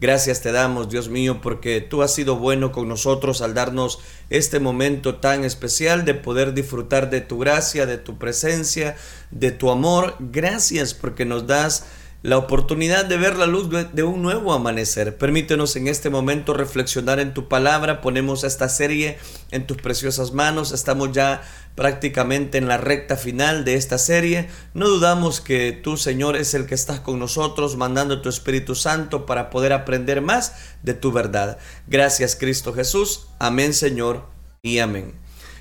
Gracias 0.00 0.40
te 0.42 0.52
damos, 0.52 0.88
Dios 0.88 1.08
mío, 1.08 1.40
porque 1.42 1.80
tú 1.80 2.02
has 2.02 2.14
sido 2.14 2.36
bueno 2.36 2.70
con 2.70 2.88
nosotros 2.88 3.42
al 3.42 3.52
darnos 3.52 3.98
este 4.30 4.60
momento 4.60 5.16
tan 5.16 5.44
especial 5.44 6.04
de 6.04 6.14
poder 6.14 6.54
disfrutar 6.54 7.10
de 7.10 7.20
tu 7.20 7.38
gracia, 7.38 7.84
de 7.84 7.98
tu 7.98 8.16
presencia, 8.16 8.94
de 9.32 9.50
tu 9.50 9.72
amor. 9.72 10.14
Gracias 10.20 10.94
porque 10.94 11.24
nos 11.24 11.48
das 11.48 11.84
la 12.22 12.36
oportunidad 12.36 13.04
de 13.04 13.16
ver 13.16 13.36
la 13.36 13.46
luz 13.46 13.68
de 13.70 14.02
un 14.02 14.22
nuevo 14.22 14.52
amanecer. 14.52 15.16
Permítenos 15.16 15.76
en 15.76 15.86
este 15.86 16.10
momento 16.10 16.52
reflexionar 16.52 17.20
en 17.20 17.32
tu 17.32 17.46
palabra. 17.46 18.00
Ponemos 18.00 18.42
esta 18.42 18.68
serie 18.68 19.18
en 19.52 19.66
tus 19.66 19.76
preciosas 19.76 20.32
manos. 20.32 20.72
Estamos 20.72 21.12
ya 21.12 21.42
prácticamente 21.76 22.58
en 22.58 22.66
la 22.66 22.76
recta 22.76 23.16
final 23.16 23.64
de 23.64 23.76
esta 23.76 23.98
serie. 23.98 24.48
No 24.74 24.88
dudamos 24.88 25.40
que 25.40 25.70
tú, 25.70 25.96
Señor, 25.96 26.36
es 26.36 26.54
el 26.54 26.66
que 26.66 26.74
estás 26.74 26.98
con 26.98 27.20
nosotros, 27.20 27.76
mandando 27.76 28.20
tu 28.20 28.28
Espíritu 28.28 28.74
Santo 28.74 29.24
para 29.24 29.48
poder 29.48 29.72
aprender 29.72 30.20
más 30.20 30.54
de 30.82 30.94
tu 30.94 31.12
verdad. 31.12 31.58
Gracias, 31.86 32.34
Cristo 32.34 32.72
Jesús. 32.72 33.28
Amén, 33.38 33.72
Señor, 33.72 34.24
y 34.60 34.80
amén. 34.80 35.14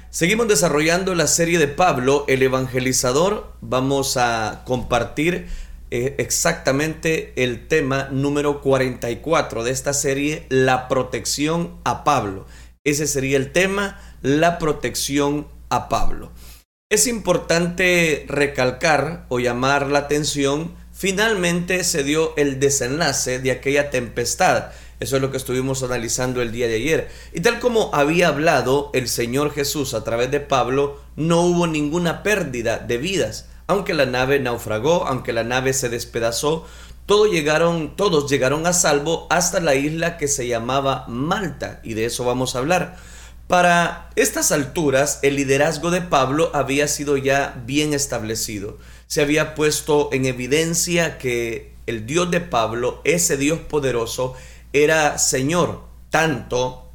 Seguimos 0.09 0.48
desarrollando 0.48 1.13
la 1.13 1.27
serie 1.27 1.59
de 1.59 1.67
Pablo, 1.67 2.26
el 2.27 2.41
evangelizador. 2.41 3.53
Vamos 3.62 4.17
a 4.17 4.63
compartir 4.66 5.48
eh, 5.90 6.16
exactamente 6.18 7.32
el 7.38 7.68
tema 7.68 8.09
número 8.12 8.62
44 8.62 9.64
de 9.64 9.72
esta 9.72 9.94
serie, 9.94 10.46
la 10.50 10.88
protección 10.88 11.77
a 11.86 12.04
Pablo. 12.04 12.46
Ese 12.84 13.08
sería 13.08 13.38
el 13.38 13.52
tema, 13.52 14.00
la 14.22 14.60
protección 14.60 15.48
a 15.70 15.88
Pablo. 15.88 16.32
Es 16.90 17.08
importante 17.08 18.26
recalcar 18.27 19.26
o 19.30 19.40
llamar 19.40 19.88
la 19.88 20.00
atención, 20.00 20.73
finalmente 20.94 21.84
se 21.84 22.04
dio 22.04 22.35
el 22.38 22.60
desenlace 22.60 23.40
de 23.40 23.52
aquella 23.52 23.90
tempestad. 23.90 24.72
Eso 24.99 25.18
es 25.18 25.22
lo 25.22 25.32
que 25.32 25.38
estuvimos 25.38 25.84
analizando 25.84 26.41
el 26.41 26.52
día 26.52 26.68
de 26.68 26.76
ayer. 26.76 27.08
Y 27.34 27.41
tal 27.41 27.60
como 27.60 27.94
había 27.94 28.29
hablado 28.29 28.90
el 28.94 29.07
Señor 29.07 29.54
Jesús 29.54 29.94
a 29.94 30.04
través 30.04 30.32
de 30.32 30.40
Pablo, 30.40 30.99
no 31.16 31.41
hubo 31.41 31.68
ninguna 31.68 32.24
pérdida 32.24 32.79
de 32.79 32.98
vidas 32.98 33.48
aunque 33.68 33.93
la 33.93 34.05
nave 34.05 34.40
naufragó, 34.40 35.05
aunque 35.05 35.34
la 35.34 35.43
nave 35.43 35.73
se 35.73 35.90
despedazó, 35.90 36.65
todos 37.05 37.29
llegaron, 37.32 37.96
todos 37.96 38.29
llegaron 38.29 38.65
a 38.65 38.73
salvo 38.73 39.27
hasta 39.29 39.60
la 39.60 39.76
isla 39.76 40.18
que 40.18 40.27
se 40.27 40.48
llamaba 40.48 41.05
Malta, 41.07 41.79
y 41.84 41.93
de 41.93 42.05
eso 42.05 42.26
vamos 42.26 42.55
a 42.55 42.60
hablar. 42.60 42.98
Para 43.48 44.10
estas 44.18 44.51
alturas, 44.51 45.20
el 45.21 45.38
liderazgo 45.38 45.90
de 45.90 46.01
Pablo 46.01 46.51
había 46.54 46.88
sido 46.90 47.15
ya 47.15 47.62
bien 47.65 47.93
establecido. 47.93 48.77
Se 49.07 49.21
había 49.21 49.55
puesto 49.55 50.10
en 50.12 50.26
evidencia 50.26 51.18
que 51.18 51.73
el 51.85 52.05
Dios 52.05 52.29
de 52.29 52.41
Pablo, 52.41 52.99
ese 53.05 53.38
Dios 53.38 53.60
poderoso, 53.60 54.35
era 54.73 55.18
Señor 55.18 55.88
tanto 56.10 56.91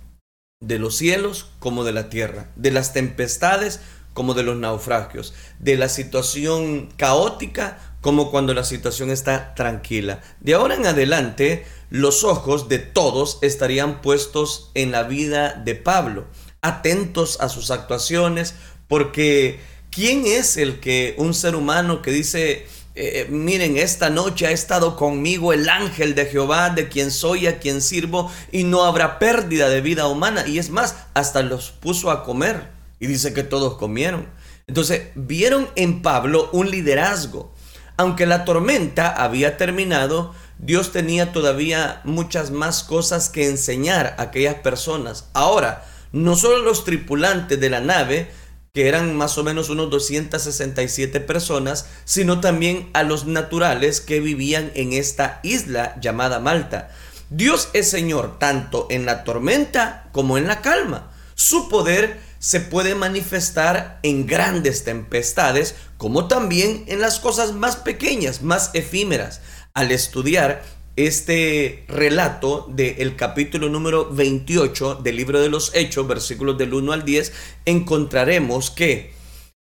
de 0.60 0.78
los 0.78 0.96
cielos 0.96 1.48
como 1.58 1.84
de 1.84 1.92
la 1.92 2.10
tierra, 2.10 2.50
de 2.56 2.70
las 2.70 2.92
tempestades 2.92 3.80
como 4.12 4.34
de 4.34 4.42
los 4.42 4.56
naufragios, 4.56 5.34
de 5.58 5.76
la 5.76 5.88
situación 5.88 6.88
caótica 6.96 7.78
como 8.02 8.30
cuando 8.30 8.52
la 8.52 8.64
situación 8.64 9.10
está 9.10 9.54
tranquila. 9.54 10.20
De 10.40 10.54
ahora 10.54 10.74
en 10.74 10.86
adelante, 10.86 11.64
los 11.88 12.24
ojos 12.24 12.68
de 12.68 12.78
todos 12.78 13.38
estarían 13.42 14.02
puestos 14.02 14.70
en 14.74 14.90
la 14.90 15.04
vida 15.04 15.54
de 15.54 15.76
Pablo, 15.76 16.26
atentos 16.60 17.40
a 17.40 17.48
sus 17.48 17.70
actuaciones, 17.70 18.54
porque 18.88 19.60
¿quién 19.90 20.26
es 20.26 20.56
el 20.56 20.80
que 20.80 21.14
un 21.16 21.32
ser 21.32 21.54
humano 21.54 22.02
que 22.02 22.10
dice, 22.10 22.66
eh, 22.96 23.28
miren, 23.30 23.76
esta 23.76 24.10
noche 24.10 24.48
ha 24.48 24.50
estado 24.50 24.96
conmigo 24.96 25.52
el 25.52 25.68
ángel 25.68 26.16
de 26.16 26.26
Jehová, 26.26 26.70
de 26.70 26.88
quien 26.88 27.12
soy, 27.12 27.46
a 27.46 27.60
quien 27.60 27.80
sirvo, 27.80 28.32
y 28.50 28.64
no 28.64 28.82
habrá 28.82 29.20
pérdida 29.20 29.68
de 29.68 29.80
vida 29.80 30.08
humana? 30.08 30.44
Y 30.46 30.58
es 30.58 30.70
más, 30.70 30.96
hasta 31.14 31.42
los 31.42 31.70
puso 31.70 32.10
a 32.10 32.24
comer. 32.24 32.81
Y 33.02 33.08
dice 33.08 33.34
que 33.34 33.42
todos 33.42 33.78
comieron. 33.78 34.28
Entonces, 34.68 35.08
vieron 35.16 35.68
en 35.74 36.02
Pablo 36.02 36.48
un 36.52 36.70
liderazgo. 36.70 37.52
Aunque 37.96 38.26
la 38.26 38.44
tormenta 38.44 39.08
había 39.08 39.56
terminado, 39.56 40.32
Dios 40.60 40.92
tenía 40.92 41.32
todavía 41.32 42.00
muchas 42.04 42.52
más 42.52 42.84
cosas 42.84 43.28
que 43.28 43.48
enseñar 43.48 44.14
a 44.18 44.22
aquellas 44.22 44.54
personas. 44.54 45.28
Ahora, 45.32 45.84
no 46.12 46.36
solo 46.36 46.62
los 46.62 46.84
tripulantes 46.84 47.58
de 47.58 47.70
la 47.70 47.80
nave, 47.80 48.30
que 48.72 48.86
eran 48.86 49.16
más 49.16 49.36
o 49.36 49.42
menos 49.42 49.68
unos 49.68 49.90
267 49.90 51.18
personas, 51.18 51.86
sino 52.04 52.38
también 52.38 52.88
a 52.92 53.02
los 53.02 53.26
naturales 53.26 54.00
que 54.00 54.20
vivían 54.20 54.70
en 54.76 54.92
esta 54.92 55.40
isla 55.42 55.96
llamada 56.00 56.38
Malta. 56.38 56.92
Dios 57.30 57.68
es 57.72 57.90
Señor 57.90 58.38
tanto 58.38 58.86
en 58.90 59.06
la 59.06 59.24
tormenta 59.24 60.08
como 60.12 60.38
en 60.38 60.46
la 60.46 60.60
calma. 60.60 61.10
Su 61.34 61.68
poder 61.68 62.20
se 62.42 62.58
puede 62.58 62.96
manifestar 62.96 64.00
en 64.02 64.26
grandes 64.26 64.82
tempestades, 64.82 65.76
como 65.96 66.26
también 66.26 66.82
en 66.88 67.00
las 67.00 67.20
cosas 67.20 67.52
más 67.52 67.76
pequeñas, 67.76 68.42
más 68.42 68.72
efímeras. 68.74 69.40
Al 69.74 69.92
estudiar 69.92 70.64
este 70.96 71.84
relato 71.86 72.66
del 72.68 73.14
capítulo 73.14 73.68
número 73.68 74.10
28 74.10 74.96
del 74.96 75.18
libro 75.18 75.40
de 75.40 75.50
los 75.50 75.72
Hechos, 75.72 76.08
versículos 76.08 76.58
del 76.58 76.74
1 76.74 76.92
al 76.92 77.04
10, 77.04 77.32
encontraremos 77.64 78.72
que 78.72 79.14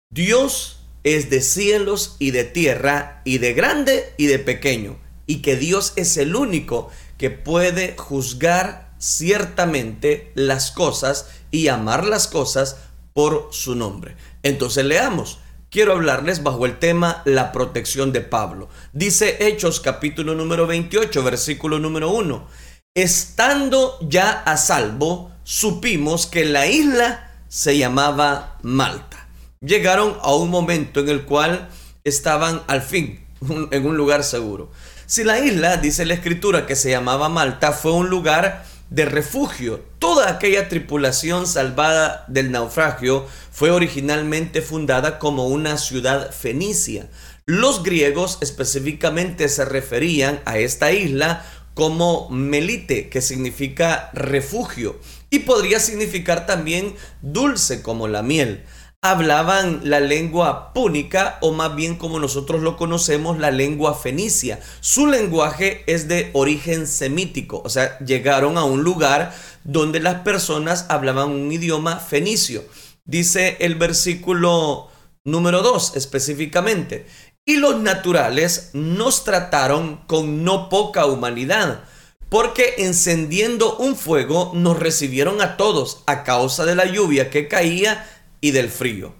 Dios 0.09 0.81
es 1.05 1.29
de 1.29 1.39
cielos 1.39 2.17
y 2.19 2.31
de 2.31 2.43
tierra, 2.43 3.21
y 3.23 3.37
de 3.37 3.53
grande 3.53 4.13
y 4.17 4.25
de 4.25 4.39
pequeño, 4.39 4.99
y 5.25 5.37
que 5.37 5.55
Dios 5.55 5.93
es 5.95 6.17
el 6.17 6.35
único 6.35 6.89
que 7.17 7.29
puede 7.29 7.95
juzgar 7.95 8.93
ciertamente 8.99 10.33
las 10.35 10.71
cosas 10.71 11.29
y 11.51 11.67
amar 11.67 12.05
las 12.05 12.27
cosas 12.27 12.77
por 13.13 13.49
su 13.51 13.75
nombre. 13.75 14.15
Entonces 14.43 14.85
leamos. 14.85 15.39
Quiero 15.69 15.93
hablarles 15.93 16.43
bajo 16.43 16.65
el 16.65 16.79
tema 16.79 17.21
la 17.25 17.51
protección 17.51 18.13
de 18.13 18.21
Pablo. 18.21 18.69
Dice 18.93 19.47
Hechos 19.47 19.81
capítulo 19.81 20.33
número 20.33 20.65
28, 20.65 21.23
versículo 21.23 21.77
número 21.77 22.09
1. 22.11 22.47
Estando 22.95 23.97
ya 24.01 24.31
a 24.31 24.57
salvo, 24.57 25.31
supimos 25.43 26.25
que 26.25 26.45
la 26.45 26.67
isla 26.67 27.31
se 27.47 27.77
llamaba 27.77 28.57
Malta. 28.61 29.27
Llegaron 29.59 30.17
a 30.21 30.33
un 30.33 30.49
momento 30.49 30.99
en 31.01 31.09
el 31.09 31.25
cual 31.25 31.69
estaban 32.03 32.63
al 32.67 32.81
fin 32.81 33.25
en 33.71 33.85
un 33.85 33.97
lugar 33.97 34.23
seguro. 34.23 34.71
Si 35.05 35.23
la 35.23 35.39
isla, 35.39 35.77
dice 35.77 36.05
la 36.05 36.13
escritura, 36.13 36.65
que 36.65 36.75
se 36.75 36.89
llamaba 36.89 37.29
Malta, 37.29 37.71
fue 37.71 37.93
un 37.93 38.09
lugar 38.09 38.65
de 38.89 39.05
refugio. 39.05 39.83
Toda 39.99 40.29
aquella 40.29 40.69
tripulación 40.69 41.47
salvada 41.47 42.23
del 42.27 42.51
naufragio 42.51 43.25
fue 43.51 43.71
originalmente 43.71 44.61
fundada 44.61 45.17
como 45.17 45.47
una 45.47 45.77
ciudad 45.79 46.31
fenicia. 46.31 47.09
Los 47.45 47.81
griegos 47.81 48.37
específicamente 48.41 49.49
se 49.49 49.65
referían 49.65 50.39
a 50.45 50.59
esta 50.59 50.91
isla 50.91 51.43
como 51.73 52.29
Melite, 52.29 53.09
que 53.09 53.21
significa 53.21 54.11
refugio, 54.13 54.99
y 55.31 55.39
podría 55.39 55.79
significar 55.79 56.45
también 56.45 56.95
dulce 57.21 57.81
como 57.81 58.07
la 58.07 58.21
miel 58.21 58.63
hablaban 59.09 59.81
la 59.83 59.99
lengua 59.99 60.73
púnica 60.73 61.37
o 61.41 61.51
más 61.51 61.75
bien 61.75 61.95
como 61.95 62.19
nosotros 62.19 62.61
lo 62.61 62.77
conocemos, 62.77 63.39
la 63.39 63.51
lengua 63.51 63.93
fenicia. 63.93 64.59
Su 64.79 65.07
lenguaje 65.07 65.83
es 65.87 66.07
de 66.07 66.29
origen 66.33 66.87
semítico, 66.87 67.61
o 67.63 67.69
sea, 67.69 67.97
llegaron 67.99 68.57
a 68.57 68.63
un 68.63 68.83
lugar 68.83 69.33
donde 69.63 69.99
las 69.99 70.21
personas 70.21 70.85
hablaban 70.89 71.29
un 71.29 71.51
idioma 71.51 71.97
fenicio. 71.97 72.63
Dice 73.05 73.57
el 73.59 73.75
versículo 73.75 74.89
número 75.23 75.61
2 75.61 75.95
específicamente. 75.95 77.05
Y 77.45 77.57
los 77.57 77.79
naturales 77.79 78.71
nos 78.73 79.23
trataron 79.23 80.01
con 80.07 80.43
no 80.43 80.67
poca 80.67 81.05
humanidad, 81.05 81.83
porque 82.27 82.75
encendiendo 82.79 83.77
un 83.77 83.95
fuego 83.95 84.51
nos 84.53 84.77
recibieron 84.77 85.41
a 85.41 85.55
todos 85.55 86.03
a 86.07 86.23
causa 86.23 86.65
de 86.65 86.75
la 86.75 86.85
lluvia 86.85 87.29
que 87.29 87.47
caía 87.47 88.05
y 88.41 88.51
del 88.51 88.69
frío. 88.69 89.13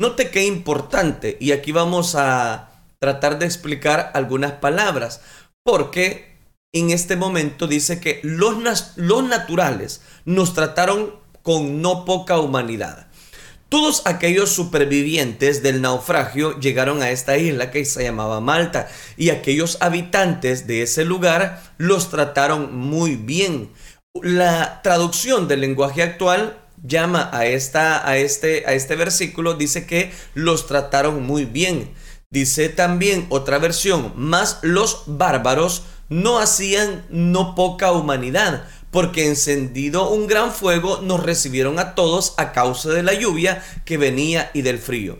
Note 0.00 0.30
qué 0.30 0.44
importante, 0.44 1.36
y 1.40 1.52
aquí 1.52 1.72
vamos 1.72 2.14
a 2.14 2.70
tratar 2.98 3.38
de 3.38 3.46
explicar 3.46 4.10
algunas 4.14 4.52
palabras, 4.52 5.20
porque 5.64 6.32
en 6.72 6.90
este 6.90 7.16
momento 7.16 7.66
dice 7.66 8.00
que 8.00 8.20
los, 8.22 8.56
los 8.96 9.24
naturales 9.24 10.00
nos 10.24 10.54
trataron 10.54 11.14
con 11.42 11.82
no 11.82 12.04
poca 12.04 12.38
humanidad. 12.38 13.08
Todos 13.68 14.02
aquellos 14.04 14.50
supervivientes 14.50 15.62
del 15.62 15.80
naufragio 15.80 16.58
llegaron 16.60 17.00
a 17.02 17.10
esta 17.10 17.38
isla 17.38 17.70
que 17.70 17.84
se 17.84 18.02
llamaba 18.02 18.40
Malta 18.40 18.88
y 19.16 19.30
aquellos 19.30 19.78
habitantes 19.80 20.66
de 20.66 20.82
ese 20.82 21.04
lugar 21.06 21.62
los 21.78 22.10
trataron 22.10 22.76
muy 22.76 23.16
bien. 23.16 23.70
La 24.22 24.82
traducción 24.82 25.48
del 25.48 25.62
lenguaje 25.62 26.02
actual 26.02 26.61
llama 26.82 27.30
a, 27.32 27.46
esta, 27.46 28.06
a, 28.06 28.16
este, 28.16 28.64
a 28.66 28.72
este 28.72 28.96
versículo, 28.96 29.54
dice 29.54 29.86
que 29.86 30.12
los 30.34 30.66
trataron 30.66 31.22
muy 31.22 31.44
bien. 31.44 31.92
Dice 32.30 32.68
también 32.68 33.26
otra 33.28 33.58
versión, 33.58 34.12
más 34.16 34.58
los 34.62 35.04
bárbaros 35.06 35.82
no 36.08 36.38
hacían 36.38 37.04
no 37.10 37.54
poca 37.54 37.92
humanidad, 37.92 38.64
porque 38.90 39.26
encendido 39.26 40.10
un 40.10 40.26
gran 40.26 40.52
fuego 40.52 41.00
nos 41.02 41.22
recibieron 41.22 41.78
a 41.78 41.94
todos 41.94 42.34
a 42.36 42.52
causa 42.52 42.90
de 42.90 43.02
la 43.02 43.14
lluvia 43.14 43.62
que 43.84 43.96
venía 43.96 44.50
y 44.54 44.62
del 44.62 44.78
frío. 44.78 45.18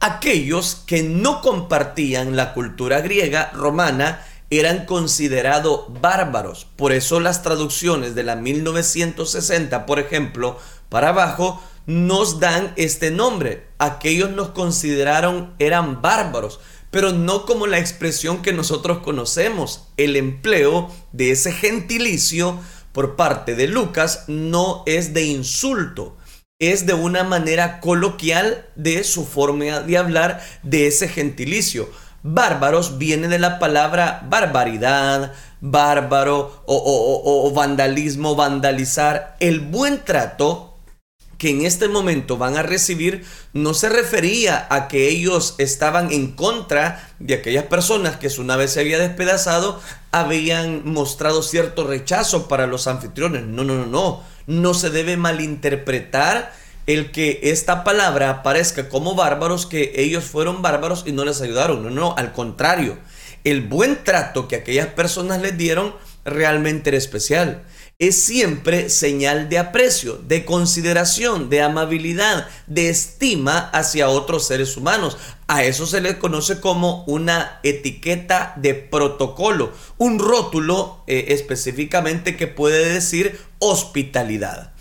Aquellos 0.00 0.82
que 0.86 1.02
no 1.02 1.40
compartían 1.40 2.36
la 2.36 2.52
cultura 2.52 3.00
griega 3.00 3.50
romana 3.54 4.22
eran 4.50 4.84
considerados 4.84 5.86
bárbaros. 6.00 6.66
Por 6.76 6.92
eso 6.92 7.18
las 7.18 7.42
traducciones 7.42 8.14
de 8.14 8.22
la 8.22 8.36
1960, 8.36 9.86
por 9.86 9.98
ejemplo, 9.98 10.58
para 10.96 11.10
abajo, 11.10 11.62
nos 11.84 12.40
dan 12.40 12.72
este 12.76 13.10
nombre. 13.10 13.66
Aquellos 13.76 14.30
nos 14.30 14.48
consideraron 14.52 15.52
eran 15.58 16.00
bárbaros, 16.00 16.58
pero 16.90 17.12
no 17.12 17.44
como 17.44 17.66
la 17.66 17.78
expresión 17.78 18.40
que 18.40 18.54
nosotros 18.54 19.00
conocemos. 19.00 19.88
El 19.98 20.16
empleo 20.16 20.90
de 21.12 21.32
ese 21.32 21.52
gentilicio 21.52 22.58
por 22.92 23.14
parte 23.14 23.54
de 23.54 23.68
Lucas 23.68 24.24
no 24.26 24.84
es 24.86 25.12
de 25.12 25.26
insulto, 25.26 26.16
es 26.58 26.86
de 26.86 26.94
una 26.94 27.24
manera 27.24 27.80
coloquial 27.80 28.64
de 28.74 29.04
su 29.04 29.26
forma 29.26 29.80
de 29.80 29.98
hablar 29.98 30.40
de 30.62 30.86
ese 30.86 31.08
gentilicio. 31.08 31.90
Bárbaros 32.22 32.96
viene 32.96 33.28
de 33.28 33.38
la 33.38 33.58
palabra 33.58 34.26
barbaridad, 34.30 35.34
bárbaro 35.60 36.62
o, 36.66 37.52
vandalismo, 37.54 38.34
vandalizar. 38.34 39.36
El 39.40 39.60
buen 39.60 40.04
trato 40.04 40.65
que 41.38 41.50
en 41.50 41.64
este 41.64 41.88
momento 41.88 42.38
van 42.38 42.56
a 42.56 42.62
recibir 42.62 43.24
no 43.52 43.74
se 43.74 43.88
refería 43.88 44.66
a 44.70 44.88
que 44.88 45.08
ellos 45.08 45.54
estaban 45.58 46.10
en 46.10 46.32
contra 46.32 47.10
de 47.18 47.34
aquellas 47.34 47.64
personas 47.64 48.16
que 48.16 48.30
su 48.30 48.44
nave 48.44 48.68
se 48.68 48.80
había 48.80 48.98
despedazado, 48.98 49.80
habían 50.12 50.82
mostrado 50.84 51.42
cierto 51.42 51.86
rechazo 51.86 52.48
para 52.48 52.66
los 52.66 52.86
anfitriones. 52.86 53.44
No, 53.44 53.64
no, 53.64 53.74
no, 53.74 53.86
no. 53.86 54.22
No 54.46 54.74
se 54.74 54.90
debe 54.90 55.16
malinterpretar 55.16 56.52
el 56.86 57.10
que 57.10 57.40
esta 57.42 57.84
palabra 57.84 58.30
aparezca 58.30 58.88
como 58.88 59.14
bárbaros, 59.14 59.66
que 59.66 59.92
ellos 59.96 60.24
fueron 60.24 60.62
bárbaros 60.62 61.04
y 61.06 61.12
no 61.12 61.24
les 61.24 61.40
ayudaron. 61.40 61.82
No, 61.82 61.90
no, 61.90 62.14
al 62.16 62.32
contrario. 62.32 62.98
El 63.44 63.62
buen 63.62 64.02
trato 64.04 64.48
que 64.48 64.56
aquellas 64.56 64.88
personas 64.88 65.40
les 65.40 65.56
dieron 65.58 65.94
realmente 66.24 66.90
era 66.90 66.96
especial 66.96 67.62
es 67.98 68.22
siempre 68.22 68.90
señal 68.90 69.48
de 69.48 69.58
aprecio, 69.58 70.18
de 70.18 70.44
consideración, 70.44 71.48
de 71.48 71.62
amabilidad, 71.62 72.46
de 72.66 72.90
estima 72.90 73.70
hacia 73.70 74.10
otros 74.10 74.46
seres 74.46 74.76
humanos. 74.76 75.16
A 75.46 75.64
eso 75.64 75.86
se 75.86 76.02
le 76.02 76.18
conoce 76.18 76.60
como 76.60 77.04
una 77.06 77.58
etiqueta 77.62 78.52
de 78.56 78.74
protocolo, 78.74 79.72
un 79.96 80.18
rótulo 80.18 81.04
eh, 81.06 81.26
específicamente 81.28 82.36
que 82.36 82.46
puede 82.46 82.86
decir 82.92 83.40
hospitalidad. 83.60 84.74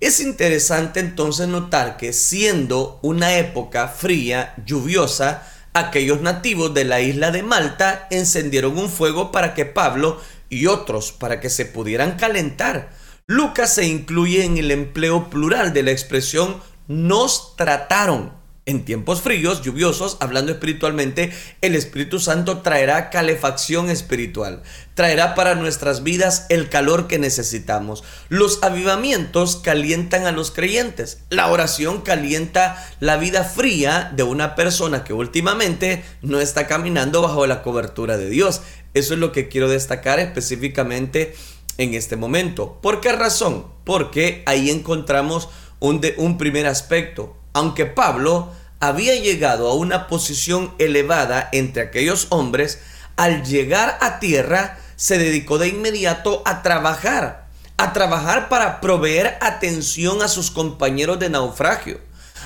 Es 0.00 0.20
interesante 0.20 1.00
entonces 1.00 1.48
notar 1.48 1.96
que 1.96 2.12
siendo 2.12 2.98
una 3.02 3.38
época 3.38 3.88
fría, 3.88 4.54
lluviosa, 4.66 5.48
aquellos 5.72 6.20
nativos 6.20 6.74
de 6.74 6.84
la 6.84 7.00
isla 7.00 7.30
de 7.30 7.42
Malta 7.42 8.08
encendieron 8.10 8.76
un 8.76 8.90
fuego 8.90 9.32
para 9.32 9.54
que 9.54 9.64
Pablo 9.64 10.20
y 10.52 10.66
otros 10.66 11.12
para 11.12 11.40
que 11.40 11.48
se 11.48 11.64
pudieran 11.64 12.16
calentar. 12.18 12.90
Lucas 13.26 13.74
se 13.74 13.86
incluye 13.86 14.44
en 14.44 14.58
el 14.58 14.70
empleo 14.70 15.30
plural 15.30 15.72
de 15.72 15.82
la 15.82 15.92
expresión 15.92 16.60
nos 16.88 17.56
trataron. 17.56 18.42
En 18.64 18.84
tiempos 18.84 19.22
fríos, 19.22 19.62
lluviosos, 19.62 20.18
hablando 20.20 20.52
espiritualmente, 20.52 21.32
el 21.62 21.74
Espíritu 21.74 22.20
Santo 22.20 22.58
traerá 22.58 23.10
calefacción 23.10 23.90
espiritual, 23.90 24.62
traerá 24.94 25.34
para 25.34 25.56
nuestras 25.56 26.04
vidas 26.04 26.46
el 26.48 26.68
calor 26.68 27.08
que 27.08 27.18
necesitamos. 27.18 28.04
Los 28.28 28.62
avivamientos 28.62 29.56
calientan 29.56 30.26
a 30.26 30.32
los 30.32 30.52
creyentes. 30.52 31.24
La 31.28 31.48
oración 31.48 32.02
calienta 32.02 32.88
la 33.00 33.16
vida 33.16 33.42
fría 33.42 34.12
de 34.14 34.22
una 34.22 34.54
persona 34.54 35.02
que 35.02 35.12
últimamente 35.12 36.04
no 36.22 36.40
está 36.40 36.68
caminando 36.68 37.20
bajo 37.20 37.44
la 37.48 37.64
cobertura 37.64 38.16
de 38.16 38.30
Dios. 38.30 38.60
Eso 38.94 39.14
es 39.14 39.20
lo 39.20 39.32
que 39.32 39.48
quiero 39.48 39.68
destacar 39.68 40.18
específicamente 40.18 41.34
en 41.78 41.94
este 41.94 42.16
momento. 42.16 42.78
¿Por 42.82 43.00
qué 43.00 43.12
razón? 43.12 43.66
Porque 43.84 44.42
ahí 44.46 44.70
encontramos 44.70 45.48
un, 45.80 46.00
un 46.18 46.38
primer 46.38 46.66
aspecto. 46.66 47.36
Aunque 47.54 47.86
Pablo 47.86 48.50
había 48.80 49.14
llegado 49.16 49.68
a 49.68 49.74
una 49.74 50.08
posición 50.08 50.74
elevada 50.78 51.48
entre 51.52 51.82
aquellos 51.82 52.26
hombres, 52.30 52.80
al 53.16 53.44
llegar 53.44 53.98
a 54.00 54.18
tierra 54.18 54.78
se 54.96 55.18
dedicó 55.18 55.58
de 55.58 55.68
inmediato 55.68 56.42
a 56.44 56.62
trabajar, 56.62 57.48
a 57.76 57.92
trabajar 57.92 58.48
para 58.48 58.80
proveer 58.80 59.38
atención 59.40 60.22
a 60.22 60.28
sus 60.28 60.50
compañeros 60.50 61.18
de 61.18 61.30
naufragio. 61.30 61.98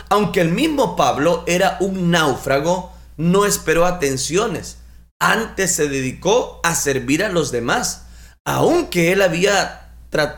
Aunque 0.08 0.40
el 0.40 0.50
mismo 0.50 0.94
Pablo 0.94 1.42
era 1.46 1.76
un 1.80 2.10
náufrago, 2.10 2.92
no 3.16 3.46
esperó 3.46 3.84
atenciones 3.86 4.78
antes 5.20 5.74
se 5.74 5.88
dedicó 5.88 6.60
a 6.62 6.74
servir 6.74 7.24
a 7.24 7.28
los 7.28 7.52
demás. 7.52 8.06
Aunque 8.44 9.12
él 9.12 9.22
había, 9.22 9.92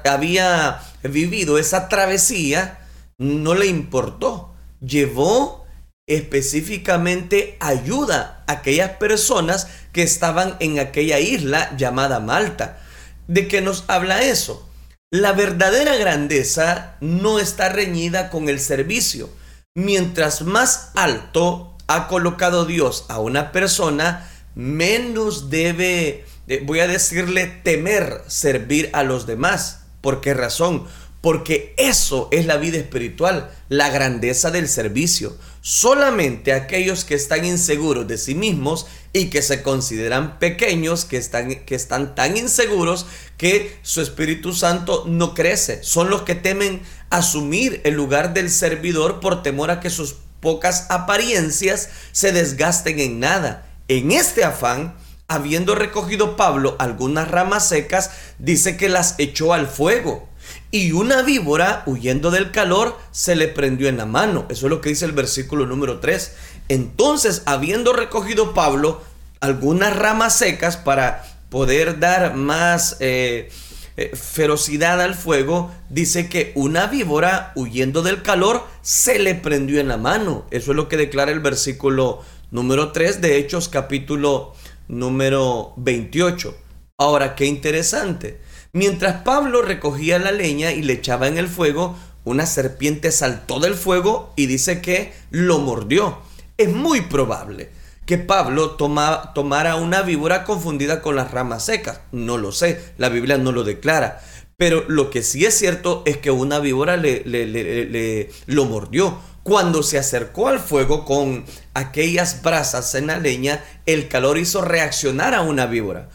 había 0.05 0.81
vivido 1.03 1.59
esa 1.59 1.89
travesía, 1.89 2.79
no 3.19 3.55
le 3.55 3.67
importó. 3.67 4.55
Llevó 4.81 5.67
específicamente 6.07 7.57
ayuda 7.61 8.43
a 8.47 8.53
aquellas 8.53 8.93
personas 8.93 9.69
que 9.93 10.03
estaban 10.03 10.57
en 10.61 10.79
aquella 10.79 11.19
isla 11.19 11.77
llamada 11.77 12.19
Malta. 12.19 12.79
¿De 13.27 13.47
qué 13.47 13.61
nos 13.61 13.85
habla 13.89 14.23
eso? 14.23 14.67
La 15.11 15.33
verdadera 15.33 15.97
grandeza 15.97 16.97
no 17.01 17.39
está 17.39 17.69
reñida 17.69 18.31
con 18.31 18.49
el 18.49 18.59
servicio. 18.59 19.29
Mientras 19.75 20.43
más 20.43 20.91
alto 20.95 21.77
ha 21.87 22.09
colocado 22.09 22.65
Dios 22.65 23.05
a 23.09 23.19
una 23.19 23.53
persona, 23.53 24.29
menos 24.59 25.51
debe, 25.51 26.25
eh, 26.49 26.63
voy 26.65 26.81
a 26.81 26.89
decirle, 26.89 27.47
temer 27.47 28.23
servir 28.27 28.91
a 28.93 29.05
los 29.05 29.25
demás. 29.25 29.85
¿Por 30.01 30.21
qué 30.21 30.35
razón? 30.35 30.85
Porque 31.21 31.75
eso 31.79 32.29
es 32.33 32.45
la 32.45 32.57
vida 32.57 32.77
espiritual, 32.77 33.53
la 33.69 33.89
grandeza 33.89 34.51
del 34.51 34.69
servicio. 34.69 35.37
Solamente 35.61 36.53
aquellos 36.53 37.05
que 37.05 37.15
están 37.15 37.45
inseguros 37.45 38.09
de 38.09 38.19
sí 38.19 38.35
mismos 38.35 38.87
y 39.13 39.31
que 39.31 39.43
se 39.43 39.63
consideran 39.63 40.41
pequeños, 40.41 41.05
que 41.05 41.19
están, 41.19 41.65
que 41.65 41.77
están 41.77 42.17
tan 42.17 42.37
inseguros 42.37 43.07
que 43.37 43.79
su 43.83 44.01
Espíritu 44.01 44.53
Santo 44.53 45.05
no 45.07 45.35
crece, 45.35 45.85
son 45.85 46.11
los 46.11 46.23
que 46.23 46.35
temen 46.35 46.83
asumir 47.11 47.81
el 47.85 47.95
lugar 47.95 48.35
del 48.35 48.51
servidor 48.51 49.21
por 49.21 49.45
temor 49.45 49.71
a 49.71 49.79
que 49.79 49.91
sus 49.91 50.17
pocas 50.41 50.87
apariencias 50.89 51.91
se 52.11 52.33
desgasten 52.33 52.99
en 52.99 53.21
nada. 53.21 53.68
En 53.89 54.13
este 54.13 54.45
afán, 54.45 54.95
habiendo 55.29 55.75
recogido 55.75 56.37
Pablo 56.37 56.77
algunas 56.79 57.31
ramas 57.31 57.67
secas, 57.67 58.11
dice 58.39 58.77
que 58.77 58.91
las 58.91 59.15
echó 59.17 59.55
al 59.55 59.67
fuego. 59.67 60.29
Y 60.71 60.93
una 60.93 61.23
víbora, 61.23 61.85
huyendo 61.87 62.31
del 62.31 62.51
calor, 62.51 62.99
se 63.13 63.35
le 63.35 63.49
prendió 63.49 63.89
en 63.89 63.97
la 63.97 64.05
mano. 64.05 64.45
Eso 64.51 64.67
es 64.67 64.71
lo 64.71 64.83
que 64.83 64.91
dice 64.91 65.07
el 65.07 65.13
versículo 65.13 65.65
número 65.65 66.01
3. 66.01 66.33
Entonces, 66.69 67.43
habiendo 67.47 67.95
recogido 67.95 68.53
Pablo 68.53 69.01
algunas 69.41 69.97
ramas 69.97 70.37
secas 70.37 70.77
para 70.77 71.25
poder 71.49 71.99
dar 71.99 72.35
más 72.35 72.97
eh, 73.01 73.51
eh, 73.97 74.13
ferocidad 74.15 75.01
al 75.01 75.15
fuego, 75.15 75.71
dice 75.89 76.29
que 76.29 76.53
una 76.57 76.89
víbora, 76.89 77.53
huyendo 77.55 78.03
del 78.03 78.21
calor, 78.21 78.67
se 78.83 79.19
le 79.19 79.35
prendió 79.35 79.81
en 79.81 79.89
la 79.89 79.97
mano. 79.97 80.45
Eso 80.51 80.73
es 80.73 80.77
lo 80.77 80.89
que 80.89 80.99
declara 80.99 81.33
el 81.33 81.41
versículo 81.41 82.23
número 82.51 82.93
3 82.93 83.21
de 83.21 83.39
Hechos 83.39 83.69
capítulo 83.69 84.55
número 84.89 85.75
28. 85.77 86.57
Ahora, 86.99 87.35
qué 87.35 87.47
interesante. 87.47 88.41
Mientras 88.73 89.23
Pablo 89.23 89.63
recogía 89.63 90.19
la 90.19 90.33
leña 90.33 90.73
y 90.73 90.83
le 90.83 90.95
echaba 90.95 91.29
en 91.29 91.39
el 91.39 91.49
fuego, 91.49 91.97
una 92.25 92.47
serpiente 92.47 93.13
saltó 93.13 93.61
del 93.61 93.75
fuego 93.75 94.33
y 94.37 94.47
dice 94.47 94.81
que 94.81 95.13
lo 95.31 95.59
mordió. 95.59 96.19
Es 96.57 96.73
muy 96.73 97.03
probable 97.03 97.71
que 98.07 98.19
Pablo 98.19 98.71
tomara 98.71 99.77
una 99.77 100.03
víbora 100.03 100.45
confundida 100.45 101.03
con 101.03 101.17
las 101.17 101.31
ramas 101.31 101.67
secas. 101.67 102.01
No 102.13 102.39
lo 102.39 102.53
sé, 102.53 102.81
la 102.97 103.11
Biblia 103.11 103.39
no 103.39 103.53
lo 103.53 103.65
declara. 103.65 104.21
Pero 104.57 104.85
lo 104.89 105.11
que 105.11 105.23
sí 105.23 105.45
es 105.45 105.57
cierto 105.57 106.03
es 106.05 106.17
que 106.17 106.31
una 106.31 106.59
víbora 106.59 106.97
le, 106.97 107.23
le 107.25 108.31
lo 108.47 108.65
mordió. 108.65 109.19
Cuando 109.43 109.83
se 109.83 109.99
acercó 109.99 110.49
al 110.49 110.61
fuego 110.61 111.05
con 111.05 111.45
aquellas 111.75 112.43
brasas 112.43 112.95
en 112.95 113.07
la 113.07 113.19
leña, 113.19 113.65
el 113.87 114.09
calor 114.09 114.39
hizo 114.39 114.63
reaccionar 114.63 115.35
a 115.35 115.43
una 115.43 115.67
víbora. 115.67 116.09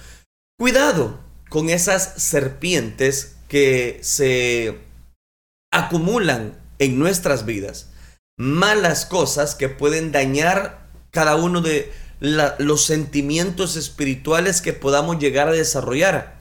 Cuidado 0.60 1.20
con 1.50 1.70
esas 1.70 2.14
serpientes 2.22 3.36
que 3.48 4.00
se 4.02 4.80
acumulan 5.72 6.58
en 6.80 7.00
nuestras 7.00 7.46
vidas. 7.46 7.90
Malas 8.38 9.06
cosas 9.06 9.56
que 9.56 9.70
pueden 9.70 10.12
dañar 10.12 10.88
cada 11.12 11.36
uno 11.36 11.62
de 11.62 11.92
los 12.20 12.86
sentimientos 12.86 13.76
espirituales 13.76 14.62
que 14.62 14.74
podamos 14.74 15.20
llegar 15.20 15.48
a 15.48 15.54
desarrollar. 15.54 16.40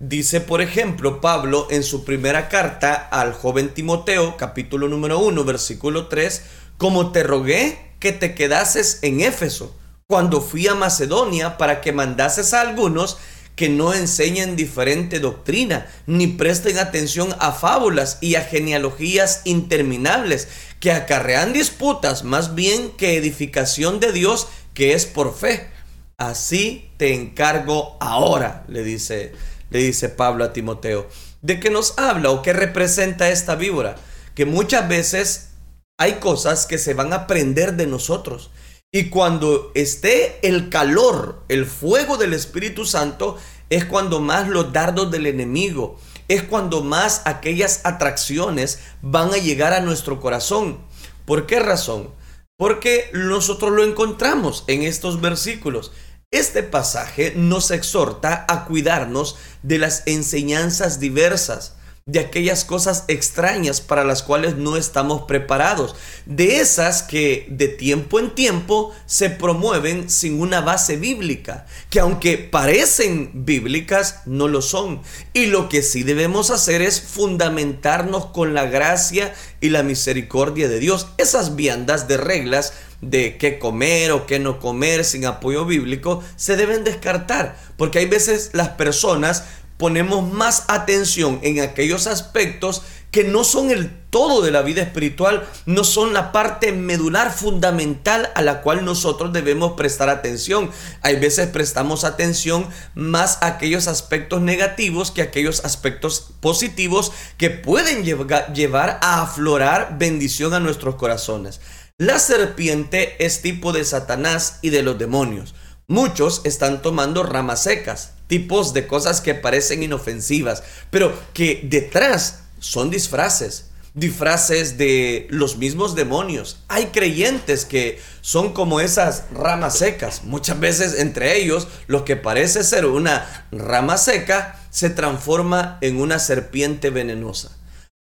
Dice, 0.00 0.40
por 0.40 0.62
ejemplo, 0.62 1.20
Pablo 1.20 1.68
en 1.70 1.82
su 1.82 2.06
primera 2.06 2.48
carta 2.48 2.94
al 2.94 3.34
joven 3.34 3.74
Timoteo, 3.74 4.38
capítulo 4.38 4.88
número 4.88 5.18
1, 5.18 5.44
versículo 5.44 6.06
3, 6.06 6.42
como 6.78 7.12
te 7.12 7.22
rogué 7.22 7.92
que 7.98 8.12
te 8.12 8.34
quedases 8.34 9.00
en 9.02 9.20
Éfeso, 9.20 9.76
cuando 10.06 10.40
fui 10.40 10.66
a 10.68 10.74
Macedonia 10.74 11.58
para 11.58 11.82
que 11.82 11.92
mandases 11.92 12.54
a 12.54 12.62
algunos 12.62 13.18
que 13.56 13.68
no 13.68 13.92
enseñen 13.92 14.56
diferente 14.56 15.20
doctrina, 15.20 15.86
ni 16.06 16.28
presten 16.28 16.78
atención 16.78 17.36
a 17.38 17.52
fábulas 17.52 18.16
y 18.22 18.36
a 18.36 18.40
genealogías 18.40 19.42
interminables, 19.44 20.48
que 20.80 20.92
acarrean 20.92 21.52
disputas 21.52 22.24
más 22.24 22.54
bien 22.54 22.92
que 22.92 23.18
edificación 23.18 24.00
de 24.00 24.12
Dios 24.12 24.48
que 24.72 24.94
es 24.94 25.04
por 25.04 25.36
fe. 25.36 25.68
Así 26.16 26.90
te 26.96 27.12
encargo 27.12 27.98
ahora, 28.00 28.64
le 28.66 28.82
dice, 28.82 29.34
le 29.70 29.78
dice 29.80 30.08
Pablo 30.08 30.44
a 30.44 30.52
Timoteo. 30.52 31.08
¿De 31.42 31.58
qué 31.58 31.70
nos 31.70 31.98
habla 31.98 32.30
o 32.30 32.42
qué 32.42 32.52
representa 32.52 33.30
esta 33.30 33.54
víbora? 33.54 33.96
Que 34.34 34.44
muchas 34.44 34.88
veces 34.88 35.50
hay 35.98 36.14
cosas 36.14 36.66
que 36.66 36.78
se 36.78 36.94
van 36.94 37.12
a 37.12 37.16
aprender 37.16 37.74
de 37.74 37.86
nosotros 37.86 38.50
y 38.92 39.08
cuando 39.08 39.70
esté 39.76 40.40
el 40.42 40.68
calor, 40.68 41.44
el 41.48 41.64
fuego 41.64 42.16
del 42.16 42.34
Espíritu 42.34 42.84
Santo, 42.84 43.38
es 43.68 43.84
cuando 43.84 44.18
más 44.18 44.48
los 44.48 44.72
dardos 44.72 45.12
del 45.12 45.26
enemigo, 45.26 45.96
es 46.26 46.42
cuando 46.42 46.82
más 46.82 47.22
aquellas 47.24 47.82
atracciones 47.84 48.80
van 49.00 49.32
a 49.32 49.36
llegar 49.36 49.74
a 49.74 49.80
nuestro 49.80 50.20
corazón. 50.20 50.78
¿Por 51.24 51.46
qué 51.46 51.60
razón? 51.60 52.10
Porque 52.56 53.10
nosotros 53.12 53.70
lo 53.70 53.84
encontramos 53.84 54.64
en 54.66 54.82
estos 54.82 55.20
versículos. 55.20 55.92
Este 56.32 56.62
pasaje 56.62 57.32
nos 57.34 57.72
exhorta 57.72 58.44
a 58.48 58.64
cuidarnos 58.64 59.36
de 59.64 59.78
las 59.78 60.04
enseñanzas 60.06 61.00
diversas 61.00 61.74
de 62.06 62.20
aquellas 62.20 62.64
cosas 62.64 63.04
extrañas 63.08 63.80
para 63.80 64.04
las 64.04 64.22
cuales 64.22 64.56
no 64.56 64.76
estamos 64.76 65.22
preparados, 65.22 65.94
de 66.26 66.60
esas 66.60 67.02
que 67.02 67.46
de 67.50 67.68
tiempo 67.68 68.18
en 68.18 68.34
tiempo 68.34 68.92
se 69.06 69.30
promueven 69.30 70.10
sin 70.10 70.40
una 70.40 70.60
base 70.60 70.96
bíblica, 70.96 71.66
que 71.88 72.00
aunque 72.00 72.38
parecen 72.38 73.30
bíblicas, 73.44 74.20
no 74.26 74.48
lo 74.48 74.62
son. 74.62 75.02
Y 75.32 75.46
lo 75.46 75.68
que 75.68 75.82
sí 75.82 76.02
debemos 76.02 76.50
hacer 76.50 76.82
es 76.82 77.00
fundamentarnos 77.00 78.26
con 78.26 78.54
la 78.54 78.66
gracia 78.66 79.32
y 79.60 79.68
la 79.68 79.82
misericordia 79.82 80.68
de 80.68 80.80
Dios. 80.80 81.08
Esas 81.18 81.54
viandas 81.54 82.08
de 82.08 82.16
reglas 82.16 82.72
de 83.00 83.38
qué 83.38 83.58
comer 83.58 84.12
o 84.12 84.26
qué 84.26 84.38
no 84.38 84.60
comer 84.60 85.04
sin 85.04 85.24
apoyo 85.24 85.64
bíblico 85.64 86.22
se 86.36 86.56
deben 86.56 86.84
descartar, 86.84 87.56
porque 87.76 87.98
hay 87.98 88.06
veces 88.06 88.50
las 88.52 88.70
personas 88.70 89.44
ponemos 89.80 90.30
más 90.30 90.64
atención 90.68 91.40
en 91.42 91.60
aquellos 91.60 92.06
aspectos 92.06 92.82
que 93.10 93.24
no 93.24 93.42
son 93.42 93.70
el 93.70 93.90
todo 94.10 94.42
de 94.42 94.50
la 94.50 94.62
vida 94.62 94.82
espiritual, 94.82 95.48
no 95.66 95.84
son 95.84 96.12
la 96.12 96.32
parte 96.32 96.70
medular 96.72 97.32
fundamental 97.32 98.30
a 98.34 98.42
la 98.42 98.60
cual 98.60 98.84
nosotros 98.84 99.32
debemos 99.32 99.72
prestar 99.72 100.10
atención. 100.10 100.70
Hay 101.00 101.16
veces 101.16 101.48
prestamos 101.48 102.04
atención 102.04 102.68
más 102.94 103.38
a 103.40 103.46
aquellos 103.46 103.88
aspectos 103.88 104.42
negativos 104.42 105.10
que 105.10 105.22
a 105.22 105.24
aquellos 105.24 105.64
aspectos 105.64 106.30
positivos 106.40 107.10
que 107.38 107.50
pueden 107.50 108.04
llevar 108.04 108.98
a 109.02 109.22
aflorar 109.22 109.96
bendición 109.98 110.52
a 110.52 110.60
nuestros 110.60 110.96
corazones. 110.96 111.60
La 111.96 112.18
serpiente 112.18 113.16
es 113.24 113.42
tipo 113.42 113.72
de 113.72 113.84
Satanás 113.84 114.58
y 114.62 114.70
de 114.70 114.82
los 114.82 114.98
demonios. 114.98 115.54
Muchos 115.90 116.42
están 116.44 116.82
tomando 116.82 117.24
ramas 117.24 117.64
secas, 117.64 118.12
tipos 118.28 118.72
de 118.72 118.86
cosas 118.86 119.20
que 119.20 119.34
parecen 119.34 119.82
inofensivas, 119.82 120.62
pero 120.88 121.12
que 121.34 121.62
detrás 121.64 122.44
son 122.60 122.90
disfraces, 122.90 123.70
disfraces 123.94 124.78
de 124.78 125.26
los 125.30 125.56
mismos 125.56 125.96
demonios. 125.96 126.62
Hay 126.68 126.86
creyentes 126.92 127.64
que 127.64 127.98
son 128.20 128.52
como 128.52 128.78
esas 128.78 129.24
ramas 129.34 129.78
secas. 129.78 130.22
Muchas 130.22 130.60
veces 130.60 130.96
entre 130.96 131.38
ellos 131.38 131.66
lo 131.88 132.04
que 132.04 132.14
parece 132.14 132.62
ser 132.62 132.86
una 132.86 133.48
rama 133.50 133.98
seca 133.98 134.60
se 134.70 134.90
transforma 134.90 135.78
en 135.80 136.00
una 136.00 136.20
serpiente 136.20 136.90
venenosa. 136.90 137.58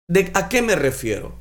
¿De 0.08 0.30
a 0.36 0.48
qué 0.48 0.62
me 0.62 0.76
refiero? 0.76 1.40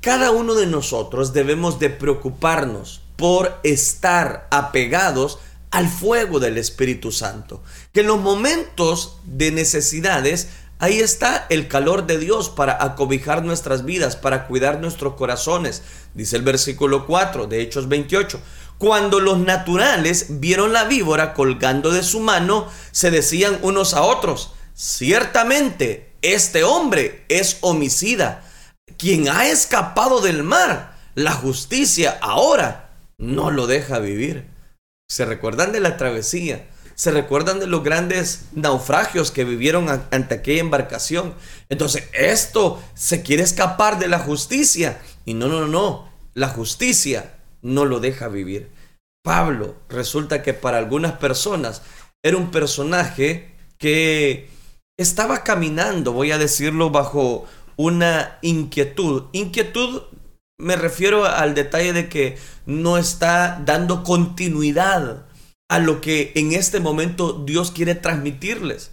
Cada 0.00 0.32
uno 0.32 0.54
de 0.54 0.66
nosotros 0.66 1.32
debemos 1.32 1.78
de 1.78 1.88
preocuparnos 1.88 3.02
por 3.16 3.60
estar 3.62 4.48
apegados 4.50 5.38
al 5.72 5.88
fuego 5.88 6.38
del 6.38 6.58
Espíritu 6.58 7.10
Santo. 7.10 7.62
Que 7.92 8.00
en 8.00 8.06
los 8.06 8.20
momentos 8.20 9.16
de 9.24 9.50
necesidades, 9.50 10.48
ahí 10.78 11.00
está 11.00 11.46
el 11.48 11.66
calor 11.66 12.06
de 12.06 12.18
Dios 12.18 12.50
para 12.50 12.84
acobijar 12.84 13.42
nuestras 13.42 13.84
vidas, 13.84 14.14
para 14.14 14.46
cuidar 14.46 14.80
nuestros 14.80 15.14
corazones. 15.14 15.82
Dice 16.14 16.36
el 16.36 16.42
versículo 16.42 17.06
4 17.06 17.46
de 17.46 17.62
Hechos 17.62 17.88
28. 17.88 18.38
Cuando 18.76 19.18
los 19.18 19.38
naturales 19.38 20.26
vieron 20.40 20.72
la 20.72 20.84
víbora 20.84 21.34
colgando 21.34 21.90
de 21.90 22.02
su 22.02 22.20
mano, 22.20 22.68
se 22.90 23.10
decían 23.10 23.58
unos 23.62 23.94
a 23.94 24.02
otros, 24.02 24.52
ciertamente 24.74 26.12
este 26.20 26.64
hombre 26.64 27.24
es 27.28 27.58
homicida, 27.62 28.44
quien 28.98 29.28
ha 29.28 29.46
escapado 29.48 30.20
del 30.20 30.42
mar. 30.42 30.98
La 31.14 31.32
justicia 31.32 32.18
ahora 32.20 32.90
no 33.18 33.50
lo 33.50 33.66
deja 33.66 33.98
vivir 33.98 34.51
se 35.12 35.26
recuerdan 35.26 35.72
de 35.72 35.80
la 35.80 35.98
travesía, 35.98 36.66
se 36.94 37.10
recuerdan 37.10 37.60
de 37.60 37.66
los 37.66 37.84
grandes 37.84 38.46
naufragios 38.54 39.30
que 39.30 39.44
vivieron 39.44 39.90
ante 40.10 40.36
aquella 40.36 40.62
embarcación. 40.62 41.34
Entonces, 41.68 42.04
esto 42.14 42.82
se 42.94 43.20
quiere 43.20 43.42
escapar 43.42 43.98
de 43.98 44.08
la 44.08 44.20
justicia. 44.20 45.02
Y 45.26 45.34
no, 45.34 45.48
no, 45.48 45.66
no, 45.66 46.10
la 46.32 46.48
justicia 46.48 47.34
no 47.60 47.84
lo 47.84 48.00
deja 48.00 48.28
vivir. 48.28 48.70
Pablo 49.22 49.74
resulta 49.90 50.42
que 50.42 50.54
para 50.54 50.78
algunas 50.78 51.12
personas 51.12 51.82
era 52.22 52.38
un 52.38 52.50
personaje 52.50 53.54
que 53.76 54.48
estaba 54.96 55.44
caminando, 55.44 56.12
voy 56.12 56.32
a 56.32 56.38
decirlo, 56.38 56.88
bajo 56.88 57.44
una 57.76 58.38
inquietud. 58.40 59.24
Inquietud 59.32 60.04
me 60.62 60.76
refiero 60.76 61.26
al 61.26 61.54
detalle 61.54 61.92
de 61.92 62.08
que 62.08 62.38
no 62.66 62.96
está 62.96 63.60
dando 63.64 64.04
continuidad 64.04 65.26
a 65.68 65.78
lo 65.80 66.00
que 66.00 66.32
en 66.36 66.52
este 66.52 66.78
momento 66.78 67.32
Dios 67.44 67.72
quiere 67.72 67.96
transmitirles. 67.96 68.92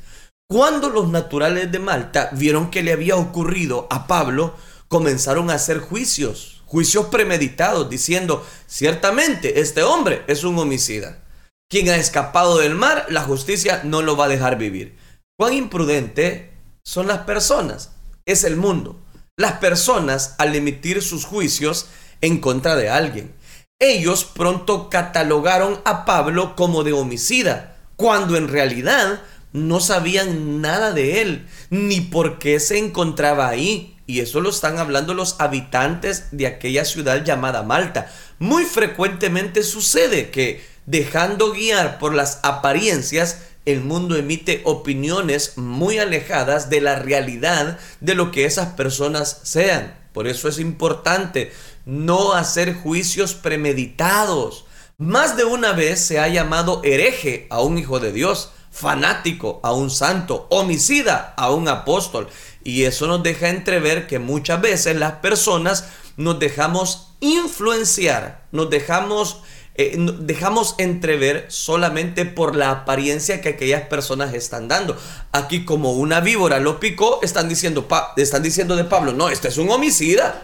Cuando 0.49 0.89
los 0.89 1.09
naturales 1.09 1.71
de 1.71 1.77
Malta 1.77 2.31
vieron 2.33 2.71
que 2.71 2.81
le 2.81 2.91
había 2.91 3.17
ocurrido 3.17 3.88
a 3.91 4.07
Pablo, 4.07 4.55
comenzaron 4.88 5.51
a 5.51 5.55
hacer 5.55 5.79
juicios, 5.79 6.63
juicios 6.65 7.05
premeditados, 7.05 7.88
diciendo, 7.88 8.43
ciertamente 8.65 9.59
este 9.59 9.83
hombre 9.83 10.23
es 10.25 10.43
un 10.43 10.57
homicida. 10.57 11.23
Quien 11.69 11.89
ha 11.89 11.97
escapado 11.97 12.57
del 12.57 12.73
mar, 12.73 13.05
la 13.09 13.21
justicia 13.21 13.81
no 13.83 14.01
lo 14.01 14.17
va 14.17 14.25
a 14.25 14.29
dejar 14.29 14.57
vivir. 14.57 14.97
Cuán 15.38 15.53
imprudente 15.53 16.51
son 16.83 17.05
las 17.05 17.19
personas, 17.19 17.91
es 18.25 18.43
el 18.43 18.55
mundo 18.55 18.99
las 19.39 19.53
personas 19.53 20.36
al 20.38 20.53
emitir 20.53 21.01
sus 21.01 21.24
juicios 21.24 21.88
en 22.19 22.39
contra 22.41 22.75
de 22.75 22.89
alguien. 22.89 23.31
Ellos 23.79 24.25
pronto 24.25 24.89
catalogaron 24.89 25.79
a 25.86 26.03
Pablo 26.03 26.58
como 26.58 26.84
de 26.84 26.91
homicida, 26.91 27.77
cuando 27.96 28.36
en 28.36 28.50
realidad 28.50 29.22
no 29.53 29.79
sabían 29.79 30.60
nada 30.60 30.91
de 30.91 31.22
él, 31.22 31.48
ni 31.69 32.01
por 32.01 32.38
qué 32.38 32.60
se 32.60 32.79
encontraba 32.79 33.48
ahí. 33.48 33.96
Y 34.08 34.19
eso 34.19 34.41
lo 34.41 34.50
están 34.50 34.77
hablando 34.77 35.13
los 35.13 35.39
habitantes 35.39 36.25
de 36.31 36.46
aquella 36.46 36.84
ciudad 36.84 37.24
llamada 37.24 37.63
Malta. 37.63 38.12
Muy 38.39 38.65
frecuentemente 38.65 39.63
sucede 39.63 40.31
que, 40.31 40.65
dejando 40.86 41.53
guiar 41.53 41.98
por 41.98 42.13
las 42.13 42.41
apariencias, 42.43 43.43
el 43.71 43.81
mundo 43.81 44.15
emite 44.15 44.61
opiniones 44.65 45.57
muy 45.57 45.99
alejadas 45.99 46.69
de 46.69 46.81
la 46.81 46.95
realidad 46.95 47.79
de 47.99 48.15
lo 48.15 48.31
que 48.31 48.45
esas 48.45 48.73
personas 48.73 49.41
sean. 49.43 49.97
Por 50.13 50.27
eso 50.27 50.49
es 50.49 50.59
importante 50.59 51.51
no 51.85 52.33
hacer 52.33 52.73
juicios 52.73 53.33
premeditados. 53.33 54.65
Más 54.97 55.38
de 55.38 55.45
una 55.45 55.71
vez 55.71 55.99
se 56.01 56.19
ha 56.19 56.27
llamado 56.27 56.81
hereje 56.83 57.47
a 57.49 57.61
un 57.61 57.77
hijo 57.77 57.99
de 57.99 58.11
Dios, 58.11 58.51
fanático 58.71 59.59
a 59.63 59.73
un 59.73 59.89
santo, 59.89 60.47
homicida 60.49 61.33
a 61.38 61.51
un 61.51 61.67
apóstol. 61.67 62.27
Y 62.63 62.83
eso 62.83 63.07
nos 63.07 63.23
deja 63.23 63.49
entrever 63.49 64.07
que 64.07 64.19
muchas 64.19 64.61
veces 64.61 64.95
las 64.95 65.13
personas 65.13 65.85
nos 66.17 66.39
dejamos 66.39 67.13
influenciar, 67.21 68.45
nos 68.51 68.69
dejamos 68.69 69.41
eh, 69.81 69.95
dejamos 69.98 70.75
entrever 70.77 71.45
solamente 71.48 72.25
por 72.25 72.57
la 72.57 72.69
apariencia 72.69 73.39
que 73.39 73.48
aquellas 73.48 73.83
personas 73.83 74.33
están 74.33 74.67
dando. 74.67 74.98
Aquí 75.31 75.63
como 75.63 75.93
una 75.93 76.19
víbora 76.19 76.59
lo 76.59 76.81
picó, 76.81 77.21
están 77.24 77.48
diciendo, 77.48 77.88
están 78.17 78.43
diciendo 78.43 78.75
de 78.75 78.83
Pablo, 78.83 79.13
no, 79.13 79.29
este 79.29 79.48
es 79.48 79.57
un 79.57 79.69
homicida. 79.69 80.43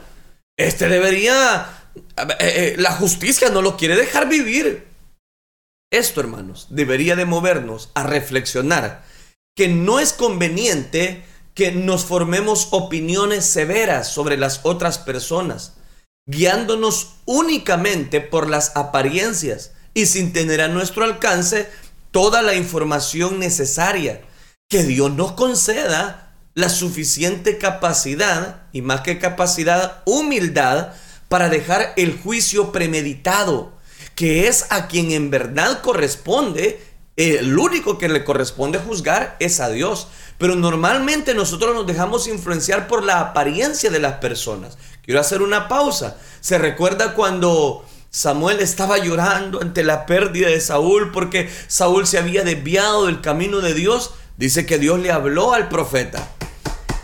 Este 0.58 0.88
debería, 0.88 1.68
eh, 2.15 2.38
eh, 2.39 2.75
la 2.77 2.94
justicia 2.94 3.50
no 3.50 3.62
lo 3.62 3.75
quiere 3.75 3.98
dejar 3.98 4.30
vivir. 4.30 4.88
Esto, 5.92 6.22
hermanos, 6.22 6.68
debería 6.70 7.18
de 7.18 7.25
movernos 7.25 7.89
a 7.94 8.04
reflexionar 8.04 9.04
que 9.54 9.68
no 9.68 10.00
es 10.00 10.13
conveniente 10.13 11.25
que 11.54 11.74
nos 11.74 12.06
formemos 12.06 12.70
opiniones 12.72 13.46
severas 13.46 14.08
sobre 14.08 14.38
las 14.38 14.62
otras 14.63 14.98
personas, 14.98 15.74
guiándonos 16.27 17.15
únicamente 17.25 18.22
por 18.22 18.50
las 18.50 18.75
apariencias 18.75 19.72
y 19.94 20.08
sin 20.08 20.34
tener 20.34 20.62
a 20.62 20.67
nuestro 20.67 21.03
alcance 21.03 21.70
toda 22.12 22.41
la 22.41 22.55
información 22.55 23.39
necesaria. 23.39 24.22
Que 24.67 24.84
Dios 24.84 25.12
nos 25.12 25.34
conceda 25.34 26.34
la 26.55 26.70
suficiente 26.70 27.58
capacidad, 27.58 28.63
y 28.72 28.82
más 28.82 29.01
que 29.01 29.20
capacidad, 29.20 30.01
humildad, 30.05 30.94
para 31.27 31.50
dejar 31.50 31.94
el 31.98 32.17
juicio 32.17 32.72
premeditado, 32.72 33.74
que 34.15 34.48
es 34.48 34.65
a 34.70 34.88
quien 34.88 35.12
en 35.12 35.29
verdad 35.29 35.82
corresponde 35.82 36.82
el 37.18 37.58
único 37.58 37.98
que 37.98 38.10
le 38.10 38.26
corresponde 38.26 38.80
juzgar 38.80 39.38
es 39.40 39.60
a 39.60 39.70
Dios. 39.70 40.08
Pero 40.38 40.56
normalmente 40.56 41.34
nosotros 41.34 41.74
nos 41.74 41.88
dejamos 41.88 42.28
influenciar 42.28 42.88
por 42.88 43.04
la 43.04 43.20
apariencia 43.22 43.90
de 43.90 44.00
las 44.00 44.16
personas. 44.16 44.78
Quiero 45.04 45.22
hacer 45.22 45.42
una 45.42 45.68
pausa. 45.68 46.18
¿Se 46.42 46.58
recuerda 46.58 47.14
cuando 47.14 47.86
Samuel 48.10 48.60
estaba 48.60 48.98
llorando 48.98 49.62
ante 49.62 49.84
la 49.84 50.06
pérdida 50.06 50.50
de 50.50 50.60
Saúl 50.60 51.12
porque 51.12 51.50
Saúl 51.68 52.06
se 52.06 52.18
había 52.18 52.44
desviado 52.44 53.06
del 53.06 53.22
camino 53.22 53.62
de 53.62 53.74
Dios? 53.74 54.14
Dice 54.36 54.66
que 54.66 54.78
Dios 54.78 55.00
le 55.00 55.12
habló 55.12 55.54
al 55.54 55.70
profeta. 55.70 56.28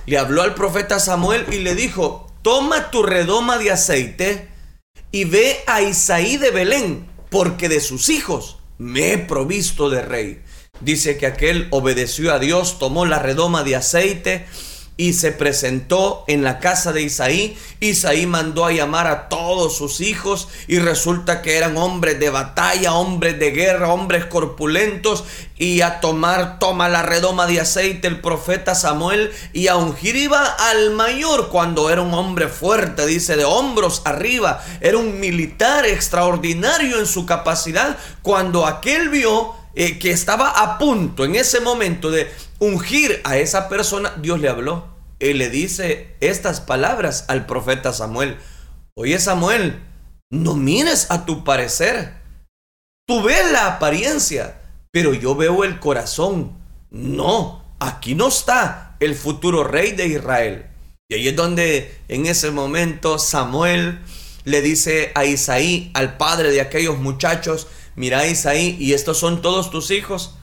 Le 0.06 0.18
habló 0.18 0.42
al 0.42 0.54
profeta 0.54 1.00
Samuel 1.00 1.46
y 1.54 1.60
le 1.60 1.74
dijo, 1.76 2.28
toma 2.42 2.92
tu 2.92 3.04
redoma 3.04 3.58
de 3.58 3.72
aceite 3.72 4.50
y 5.12 5.24
ve 5.24 5.64
a 5.68 5.82
Isaí 5.82 6.36
de 6.36 6.52
Belén, 6.52 7.10
porque 7.30 7.70
de 7.70 7.80
sus 7.80 8.10
hijos 8.10 8.61
me 8.82 9.14
he 9.14 9.18
provisto 9.20 9.90
de 9.92 10.02
rey. 10.02 10.42
Dice 10.80 11.18
que 11.18 11.28
aquel 11.28 11.68
obedeció 11.70 12.34
a 12.34 12.40
Dios, 12.40 12.80
tomó 12.80 13.06
la 13.06 13.20
redoma 13.20 13.64
de 13.64 13.76
aceite 13.76 14.48
y 15.02 15.14
se 15.14 15.32
presentó 15.32 16.24
en 16.28 16.44
la 16.44 16.60
casa 16.60 16.94
de 16.94 17.02
Isaí. 17.02 17.58
Isaí 17.80 18.28
mandó 18.28 18.66
a 18.66 18.72
llamar 18.72 19.08
a 19.08 19.30
todos 19.30 19.76
sus 19.76 20.00
hijos 20.00 20.48
y 20.68 20.78
resulta 20.78 21.42
que 21.42 21.58
eran 21.58 21.76
hombres 21.76 22.20
de 22.20 22.30
batalla, 22.30 22.94
hombres 22.94 23.40
de 23.40 23.50
guerra, 23.50 23.92
hombres 23.92 24.26
corpulentos 24.26 25.24
y 25.58 25.82
a 25.82 26.02
tomar, 26.02 26.60
toma 26.60 26.88
la 26.88 27.02
redoma 27.02 27.48
de 27.48 27.60
aceite 27.62 28.08
el 28.08 28.22
profeta 28.22 28.76
Samuel 28.76 29.32
y 29.54 29.70
a 29.70 29.76
ungir 29.76 30.16
iba 30.16 30.46
al 30.46 30.92
mayor 30.92 31.50
cuando 31.50 31.90
era 31.90 32.04
un 32.04 32.14
hombre 32.14 32.48
fuerte, 32.48 33.08
dice, 33.08 33.36
de 33.36 33.44
hombros 33.44 34.04
arriba, 34.06 34.64
era 34.82 35.00
un 35.00 35.20
militar 35.20 35.88
extraordinario 35.88 37.00
en 37.00 37.08
su 37.08 37.26
capacidad. 37.26 37.98
Cuando 38.22 38.68
aquel 38.68 39.10
vio 39.10 39.56
eh, 39.74 39.98
que 39.98 40.12
estaba 40.12 40.62
a 40.62 40.78
punto 40.78 41.26
en 41.26 41.36
ese 41.36 41.60
momento 41.60 42.12
de 42.12 42.30
ungir 42.60 43.20
a 43.24 43.38
esa 43.38 43.68
persona, 43.68 44.14
Dios 44.18 44.40
le 44.40 44.48
habló. 44.48 44.91
Y 45.22 45.34
le 45.34 45.50
dice 45.50 46.16
estas 46.20 46.62
palabras 46.62 47.26
al 47.28 47.46
profeta 47.46 47.94
Samuel. 47.94 48.38
Oye 48.96 49.20
Samuel, 49.20 49.80
no 50.32 50.56
mires 50.56 51.12
a 51.12 51.26
tu 51.26 51.44
parecer. 51.44 52.14
Tú 53.08 53.22
ves 53.22 53.52
la 53.52 53.68
apariencia, 53.68 54.62
pero 54.92 55.14
yo 55.14 55.36
veo 55.36 55.64
el 55.64 55.80
corazón. 55.80 56.58
No, 56.90 57.64
aquí 57.80 58.16
no 58.16 58.30
está 58.30 58.96
el 59.00 59.16
futuro 59.16 59.64
rey 59.64 59.92
de 59.92 60.08
Israel. 60.08 60.66
Y 61.10 61.16
ahí 61.16 61.28
es 61.28 61.36
donde 61.36 61.96
en 62.08 62.26
ese 62.26 62.52
momento 62.52 63.20
Samuel 63.20 64.00
le 64.44 64.62
dice 64.62 65.12
a 65.14 65.26
Isaí, 65.26 65.92
al 65.94 66.18
padre 66.18 66.52
de 66.52 66.62
aquellos 66.62 66.98
muchachos, 66.98 67.68
mira 67.96 68.26
Isaí, 68.26 68.76
¿y 68.80 68.94
estos 68.94 69.18
son 69.18 69.42
todos 69.42 69.70
tus 69.70 69.92
hijos? 69.92 70.36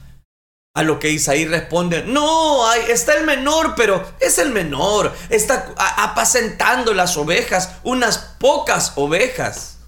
A 0.75 0.83
lo 0.83 0.99
que 0.99 1.09
Isaí 1.09 1.45
responde, 1.45 2.03
no, 2.03 2.71
está 2.73 3.15
el 3.15 3.25
menor, 3.25 3.73
pero 3.75 4.05
es 4.19 4.37
el 4.37 4.51
menor, 4.51 5.13
está 5.29 5.73
apacentando 5.77 6.93
las 6.93 7.17
ovejas, 7.17 7.77
unas 7.83 8.17
pocas 8.39 8.93
ovejas. 8.95 9.79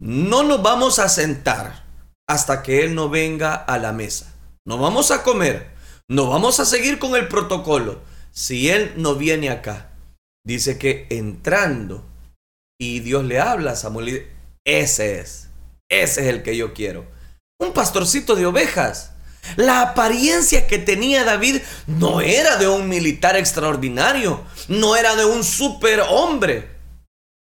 No 0.00 0.42
nos 0.42 0.62
vamos 0.62 0.98
a 0.98 1.08
sentar 1.08 1.84
hasta 2.28 2.62
que 2.62 2.84
Él 2.84 2.94
no 2.94 3.08
venga 3.08 3.54
a 3.54 3.78
la 3.78 3.92
mesa. 3.92 4.34
No 4.66 4.78
vamos 4.78 5.10
a 5.10 5.22
comer, 5.22 5.70
no 6.08 6.28
vamos 6.28 6.60
a 6.60 6.66
seguir 6.66 6.98
con 6.98 7.14
el 7.16 7.28
protocolo. 7.28 8.00
Si 8.30 8.70
Él 8.70 8.94
no 8.96 9.16
viene 9.16 9.50
acá, 9.50 9.90
dice 10.46 10.78
que 10.78 11.06
entrando 11.10 12.06
y 12.80 13.00
Dios 13.00 13.24
le 13.24 13.40
habla 13.40 13.72
a 13.72 13.76
Samuel, 13.76 14.30
ese 14.64 15.20
es, 15.20 15.48
ese 15.90 16.20
es 16.20 16.26
el 16.26 16.42
que 16.42 16.56
yo 16.56 16.74
quiero. 16.74 17.06
Un 17.60 17.72
pastorcito 17.72 18.36
de 18.36 18.46
ovejas 18.46 19.12
la 19.56 19.82
apariencia 19.82 20.66
que 20.66 20.78
tenía 20.78 21.24
David 21.24 21.58
no 21.86 22.20
era 22.20 22.56
de 22.56 22.68
un 22.68 22.88
militar 22.88 23.36
extraordinario, 23.36 24.44
no 24.68 24.96
era 24.96 25.16
de 25.16 25.24
un 25.24 25.44
superhombre, 25.44 26.68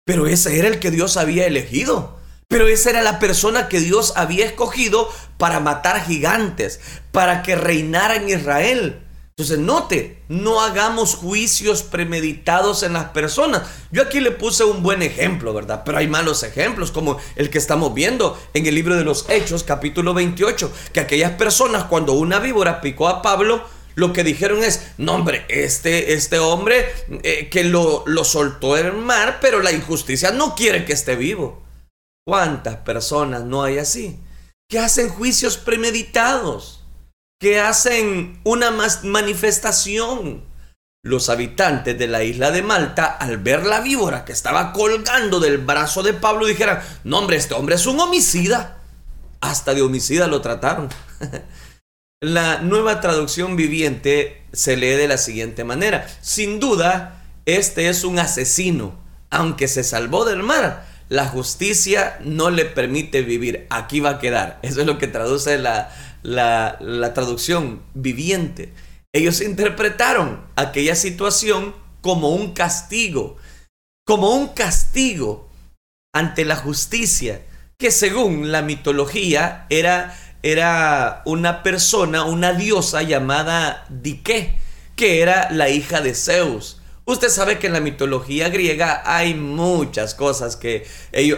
pero 0.05 0.27
ese 0.27 0.59
era 0.59 0.67
el 0.67 0.79
que 0.79 0.91
Dios 0.91 1.17
había 1.17 1.47
elegido. 1.47 2.15
Pero 2.47 2.67
esa 2.67 2.91
era 2.91 3.01
la 3.01 3.17
persona 3.17 3.67
que 3.67 3.79
Dios 3.79 4.13
había 4.15 4.45
escogido 4.45 5.09
para 5.37 5.59
matar 5.59 6.05
gigantes, 6.05 6.79
para 7.11 7.41
que 7.41 7.55
reinara 7.55 8.15
en 8.15 8.29
Israel. 8.29 9.04
Entonces, 9.37 9.59
note, 9.59 10.23
no 10.29 10.61
hagamos 10.61 11.15
juicios 11.15 11.83
premeditados 11.83 12.83
en 12.83 12.93
las 12.93 13.09
personas. 13.09 13.63
Yo 13.91 14.03
aquí 14.03 14.21
le 14.21 14.31
puse 14.31 14.63
un 14.63 14.81
buen 14.81 15.01
ejemplo, 15.01 15.53
¿verdad? 15.53 15.81
Pero 15.85 15.97
hay 15.97 16.07
malos 16.07 16.43
ejemplos, 16.43 16.89
como 16.89 17.17
el 17.35 17.49
que 17.49 17.57
estamos 17.57 17.93
viendo 17.93 18.41
en 18.53 18.65
el 18.65 18.73
libro 18.73 18.95
de 18.95 19.03
los 19.03 19.29
Hechos, 19.29 19.63
capítulo 19.63 20.13
28, 20.13 20.71
que 20.93 21.01
aquellas 21.01 21.33
personas, 21.33 21.83
cuando 21.83 22.13
una 22.13 22.39
víbora 22.39 22.79
picó 22.79 23.09
a 23.09 23.21
Pablo, 23.21 23.61
lo 23.95 24.13
que 24.13 24.23
dijeron 24.23 24.63
es, 24.63 24.91
no 24.97 25.15
hombre, 25.15 25.45
este, 25.49 26.13
este 26.13 26.39
hombre 26.39 26.85
eh, 27.23 27.49
que 27.49 27.65
lo, 27.65 28.05
lo 28.07 28.23
soltó 28.23 28.77
el 28.77 28.93
mar, 28.93 29.39
pero 29.41 29.61
la 29.61 29.73
injusticia 29.73 30.31
no 30.31 30.55
quiere 30.55 30.85
que 30.85 30.93
esté 30.93 31.17
vivo. 31.17 31.61
¿Cuántas 32.25 32.77
personas 32.77 33.43
no 33.43 33.63
hay 33.63 33.79
así? 33.79 34.17
Que 34.69 34.79
hacen 34.79 35.09
juicios 35.09 35.57
premeditados 35.57 36.74
que 37.45 37.59
hacen 37.59 38.39
una 38.43 38.71
manifestación. 39.03 40.45
Los 41.03 41.29
habitantes 41.29 41.95
de 41.95 42.07
la 42.07 42.23
isla 42.23 42.49
de 42.49 42.63
Malta, 42.63 43.05
al 43.05 43.37
ver 43.37 43.67
la 43.67 43.81
víbora 43.81 44.25
que 44.25 44.31
estaba 44.31 44.73
colgando 44.73 45.39
del 45.39 45.59
brazo 45.59 46.01
de 46.01 46.13
Pablo, 46.13 46.47
dijeron, 46.47 46.79
no 47.03 47.19
hombre, 47.19 47.37
este 47.37 47.53
hombre 47.53 47.75
es 47.75 47.85
un 47.85 47.99
homicida. 47.99 48.79
Hasta 49.41 49.75
de 49.75 49.83
homicida 49.83 50.25
lo 50.25 50.41
trataron. 50.41 50.89
la 52.19 52.61
nueva 52.61 52.99
traducción 52.99 53.55
viviente 53.55 54.41
se 54.51 54.75
lee 54.75 54.95
de 54.95 55.07
la 55.07 55.19
siguiente 55.19 55.63
manera. 55.63 56.07
Sin 56.21 56.59
duda, 56.59 57.25
este 57.45 57.89
es 57.89 58.03
un 58.03 58.17
asesino. 58.17 58.95
Aunque 59.29 59.67
se 59.67 59.83
salvó 59.83 60.25
del 60.25 60.41
mar, 60.41 60.87
la 61.09 61.27
justicia 61.27 62.17
no 62.21 62.49
le 62.49 62.65
permite 62.65 63.21
vivir. 63.21 63.67
Aquí 63.69 63.99
va 63.99 64.09
a 64.09 64.19
quedar. 64.19 64.57
Eso 64.63 64.81
es 64.81 64.87
lo 64.87 64.97
que 64.97 65.05
traduce 65.05 65.59
la, 66.25 66.77
la, 66.81 67.13
traducción 67.13 67.83
viviente, 67.93 68.73
ellos 69.13 69.41
interpretaron 69.41 70.41
aquella 70.55 70.95
situación 70.95 71.75
como 72.01 72.29
un 72.29 72.53
castigo, 72.53 73.37
como 74.05 74.31
un 74.31 74.47
castigo 74.49 75.49
ante 76.13 76.43
la 76.43 76.55
justicia, 76.55 77.41
que 77.77 77.91
según 77.91 78.51
la 78.51 78.61
mitología 78.61 79.67
era, 79.69 80.17
era 80.41 81.21
una 81.25 81.61
persona, 81.61 82.23
una 82.23 82.53
diosa 82.53 83.03
llamada 83.03 83.85
Dike, 83.89 84.57
que 84.95 85.21
era 85.21 85.51
la 85.51 85.69
hija 85.69 86.01
de 86.01 86.15
Zeus. 86.15 86.81
Usted 87.07 87.29
sabe 87.29 87.59
que 87.59 87.67
en 87.67 87.73
la 87.73 87.81
mitología 87.81 88.49
griega 88.49 89.03
hay 89.05 89.35
muchas 89.35 90.15
cosas 90.15 90.55
que 90.55 90.87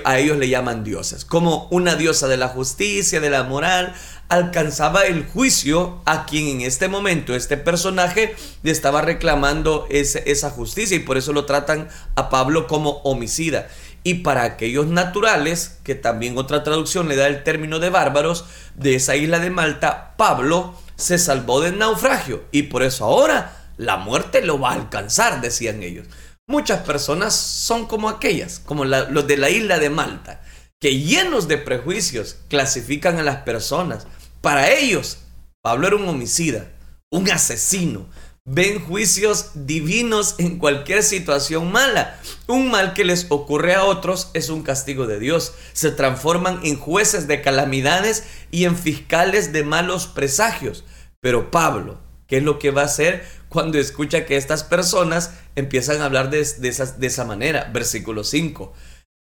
a 0.05 0.17
ellos 0.17 0.37
le 0.37 0.47
llaman 0.47 0.85
dioses, 0.85 1.25
como 1.25 1.67
una 1.71 1.95
diosa 1.95 2.29
de 2.29 2.37
la 2.37 2.47
justicia, 2.47 3.19
de 3.19 3.29
la 3.29 3.43
moral, 3.43 3.93
alcanzaba 4.29 5.01
el 5.01 5.25
juicio 5.25 6.01
a 6.05 6.25
quien 6.25 6.47
en 6.47 6.61
este 6.61 6.87
momento 6.87 7.35
este 7.35 7.57
personaje 7.57 8.33
le 8.63 8.71
estaba 8.71 9.01
reclamando 9.01 9.87
esa 9.89 10.49
justicia 10.51 10.95
y 10.95 11.01
por 11.01 11.17
eso 11.17 11.33
lo 11.33 11.43
tratan 11.43 11.89
a 12.15 12.29
Pablo 12.29 12.65
como 12.67 13.01
homicida. 13.03 13.67
Y 14.03 14.15
para 14.15 14.43
aquellos 14.43 14.87
naturales, 14.87 15.79
que 15.83 15.95
también 15.95 16.37
otra 16.37 16.63
traducción 16.63 17.09
le 17.09 17.17
da 17.17 17.27
el 17.27 17.43
término 17.43 17.79
de 17.79 17.89
bárbaros, 17.89 18.45
de 18.75 18.95
esa 18.95 19.17
isla 19.17 19.39
de 19.39 19.49
Malta, 19.49 20.13
Pablo 20.15 20.75
se 20.95 21.17
salvó 21.17 21.59
del 21.59 21.77
naufragio 21.77 22.45
y 22.53 22.63
por 22.63 22.83
eso 22.83 23.03
ahora 23.03 23.56
la 23.77 23.97
muerte 23.97 24.41
lo 24.41 24.59
va 24.59 24.71
a 24.71 24.75
alcanzar, 24.75 25.41
decían 25.41 25.83
ellos. 25.83 26.07
Muchas 26.47 26.81
personas 26.81 27.35
son 27.35 27.87
como 27.87 28.09
aquellas, 28.09 28.59
como 28.59 28.85
los 28.85 29.27
de 29.27 29.37
la 29.37 29.49
isla 29.49 29.79
de 29.79 29.89
Malta, 29.89 30.41
que 30.79 30.99
llenos 30.99 31.47
de 31.47 31.57
prejuicios 31.57 32.37
clasifican 32.47 33.17
a 33.17 33.23
las 33.23 33.37
personas. 33.37 34.07
Para 34.41 34.71
ellos, 34.71 35.17
Pablo 35.61 35.87
era 35.87 35.95
un 35.97 36.07
homicida, 36.07 36.71
un 37.11 37.29
asesino. 37.29 38.07
ven 38.49 38.79
juicios 38.79 39.49
divinos 39.55 40.35
en 40.37 40.57
cualquier 40.57 41.03
situación 41.03 41.69
mala. 41.69 42.17
Un 42.47 42.71
mal 42.71 42.93
que 42.93 43.03
les 43.03 43.25
ocurre 43.27 43.75
a 43.75 43.83
otros 43.83 44.31
es 44.33 44.47
un 44.47 44.63
castigo 44.63 45.05
de 45.05 45.19
Dios. 45.19 45.53
Se 45.73 45.91
transforman 45.91 46.61
en 46.63 46.79
jueces 46.79 47.27
de 47.27 47.41
calamidades 47.41 48.23
y 48.49 48.63
en 48.63 48.77
fiscales 48.77 49.51
de 49.51 49.65
malos 49.65 50.07
presagios. 50.07 50.85
Pero 51.19 51.51
Pablo, 51.51 51.99
¿qué 52.27 52.37
es 52.37 52.43
lo 52.43 52.57
que 52.57 52.71
va 52.71 52.83
a 52.83 52.85
hacer 52.85 53.25
cuando 53.49 53.77
escucha 53.77 54.25
que 54.25 54.37
estas 54.37 54.63
personas 54.63 55.31
empiezan 55.55 56.01
a 56.01 56.05
hablar 56.05 56.29
de, 56.29 56.43
de 56.43 57.07
esa 57.07 57.25
manera? 57.25 57.69
Versículo 57.73 58.23
5. 58.23 58.73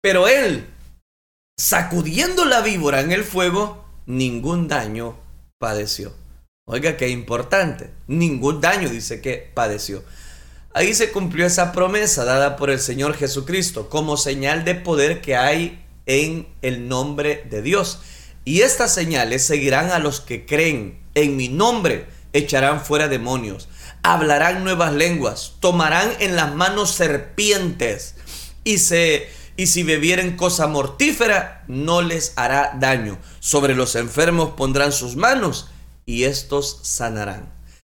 Pero 0.01 0.27
él, 0.27 0.67
sacudiendo 1.57 2.45
la 2.45 2.61
víbora 2.61 3.01
en 3.01 3.11
el 3.11 3.23
fuego, 3.23 3.85
ningún 4.05 4.67
daño 4.67 5.17
padeció. 5.59 6.13
Oiga, 6.67 6.97
qué 6.97 7.09
importante. 7.09 7.91
Ningún 8.07 8.61
daño 8.61 8.89
dice 8.89 9.21
que 9.21 9.51
padeció. 9.53 10.03
Ahí 10.73 10.93
se 10.93 11.11
cumplió 11.11 11.45
esa 11.45 11.73
promesa 11.73 12.23
dada 12.23 12.55
por 12.55 12.69
el 12.69 12.79
Señor 12.79 13.15
Jesucristo 13.15 13.89
como 13.89 14.15
señal 14.15 14.63
de 14.63 14.75
poder 14.75 15.21
que 15.21 15.35
hay 15.35 15.83
en 16.05 16.47
el 16.61 16.87
nombre 16.87 17.45
de 17.49 17.61
Dios. 17.61 17.99
Y 18.45 18.61
estas 18.61 18.93
señales 18.93 19.43
seguirán 19.43 19.91
a 19.91 19.99
los 19.99 20.21
que 20.21 20.45
creen 20.45 20.99
en 21.13 21.35
mi 21.35 21.49
nombre, 21.49 22.07
echarán 22.31 22.79
fuera 22.79 23.07
demonios, 23.07 23.67
hablarán 24.03 24.63
nuevas 24.63 24.93
lenguas, 24.93 25.53
tomarán 25.59 26.11
en 26.19 26.35
las 26.35 26.53
manos 26.53 26.91
serpientes 26.91 28.15
y 28.63 28.77
se 28.79 29.29
y 29.57 29.67
si 29.67 29.83
bebieren 29.83 30.37
cosa 30.37 30.67
mortífera 30.67 31.63
no 31.67 32.01
les 32.01 32.33
hará 32.35 32.77
daño. 32.79 33.19
Sobre 33.39 33.75
los 33.75 33.95
enfermos 33.95 34.51
pondrán 34.51 34.91
sus 34.91 35.15
manos 35.15 35.69
y 36.05 36.23
estos 36.23 36.79
sanarán. 36.83 37.51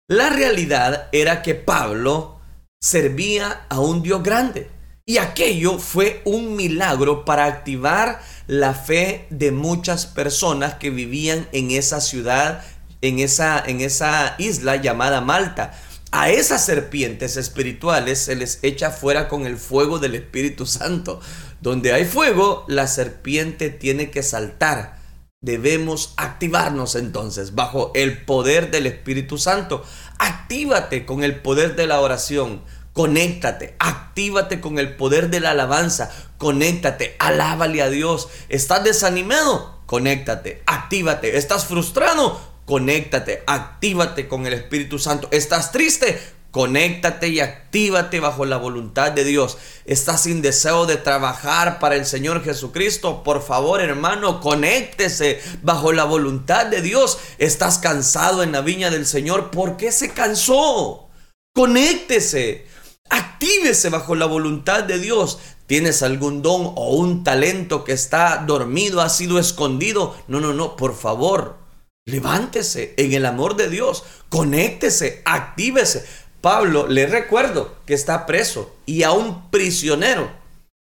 La 0.10 0.30
realidad 0.30 1.08
era 1.12 1.42
que 1.42 1.56
Pablo 1.56 2.42
servía 2.82 3.66
a 3.70 3.80
un 3.80 4.04
Dios 4.04 4.24
grande. 4.24 4.70
Y 5.06 5.18
aquello 5.18 5.80
fue 5.80 6.22
un 6.26 6.56
milagro 6.56 7.26
para 7.26 7.46
activar 7.46 8.22
la 8.48 8.74
fe 8.74 9.28
de 9.30 9.52
muchas 9.52 10.06
personas 10.06 10.76
que 10.76 10.90
vivían 10.90 11.48
en 11.52 11.72
esa 11.72 12.02
ciudad, 12.02 12.64
en 13.02 13.20
esa, 13.20 13.62
en 13.66 13.82
esa 13.82 14.36
isla 14.38 14.78
llamada 14.78 15.22
Malta. 15.22 15.74
A 16.16 16.30
esas 16.30 16.64
serpientes 16.64 17.38
espirituales 17.38 18.20
se 18.20 18.36
les 18.36 18.60
echa 18.62 18.92
fuera 18.92 19.28
con 19.28 19.48
el 19.48 19.58
fuego 19.58 19.98
del 19.98 20.14
Espíritu 20.14 20.68
Santo. 20.68 21.20
Donde 21.60 21.92
hay 21.92 22.06
fuego, 22.06 22.66
la 22.68 22.86
serpiente 22.86 23.72
tiene 23.72 24.12
que 24.12 24.22
saltar 24.22 25.02
debemos 25.44 26.14
activarnos 26.16 26.96
entonces 26.96 27.54
bajo 27.54 27.92
el 27.96 28.24
poder 28.24 28.72
del 28.72 28.88
Espíritu 28.88 29.38
Santo. 29.38 29.84
Actívate 30.18 31.06
con 31.06 31.24
el 31.24 31.42
poder 31.42 31.76
de 31.76 31.86
la 31.86 32.00
oración. 32.00 32.64
Conéctate, 32.94 33.76
actívate 33.80 34.62
con 34.62 34.80
el 34.80 34.96
poder 34.96 35.32
de 35.32 35.40
la 35.40 35.52
alabanza, 35.52 36.12
conéctate, 36.38 37.16
alábale 37.20 37.82
a 37.82 37.90
Dios. 37.90 38.30
¿Estás 38.50 38.84
desanimado? 38.84 39.82
Conéctate, 39.88 40.62
actívate. 40.66 41.38
¿Estás 41.38 41.66
frustrado? 41.66 42.53
Conéctate, 42.66 43.44
actívate 43.46 44.28
con 44.28 44.48
el 44.48 44.54
Espíritu 44.54 44.98
Santo. 44.98 45.28
¿Estás 45.32 45.72
triste? 45.72 46.20
Conéctate 46.54 47.30
y 47.30 47.40
actívate 47.40 48.20
bajo 48.20 48.46
la 48.46 48.58
voluntad 48.58 49.12
de 49.12 49.24
Dios. 49.24 49.58
¿Estás 49.86 50.22
sin 50.22 50.44
deseo 50.44 50.86
de 50.86 50.98
trabajar 50.98 51.80
para 51.80 51.96
el 51.96 52.06
Señor 52.06 52.44
Jesucristo? 52.44 53.24
Por 53.24 53.42
favor, 53.42 53.82
hermano, 53.82 54.40
conéctese 54.40 55.42
bajo 55.64 55.92
la 55.92 56.04
voluntad 56.04 56.68
de 56.68 56.84
Dios. 56.84 57.18
¿Estás 57.40 57.80
cansado 57.80 58.44
en 58.44 58.52
la 58.52 58.62
viña 58.62 58.92
del 58.92 59.08
Señor? 59.08 59.50
¿Por 59.50 59.78
qué 59.78 59.92
se 59.92 60.12
cansó? 60.12 61.10
Conéctese. 61.56 62.68
Actívese 63.10 63.90
bajo 63.90 64.14
la 64.14 64.28
voluntad 64.28 64.84
de 64.84 65.00
Dios. 65.00 65.40
¿Tienes 65.66 66.04
algún 66.04 66.44
don 66.44 66.72
o 66.76 66.96
un 66.96 67.24
talento 67.24 67.84
que 67.84 67.94
está 67.94 68.44
dormido, 68.46 69.02
ha 69.02 69.10
sido 69.10 69.40
escondido? 69.40 70.16
No, 70.28 70.40
no, 70.40 70.54
no, 70.54 70.76
por 70.76 70.96
favor. 70.96 71.63
Levántese 72.06 72.94
en 72.98 73.14
el 73.14 73.26
amor 73.26 73.56
de 73.56 73.70
Dios, 73.70 74.04
conéctese, 74.30 75.22
actívese, 75.26 76.06
Pablo, 76.44 76.88
le 76.88 77.08
recuerdo 77.08 77.78
que 77.86 77.94
está 77.94 78.26
preso 78.26 78.76
y 78.86 79.04
a 79.04 79.14
un 79.14 79.50
prisionero 79.50 80.30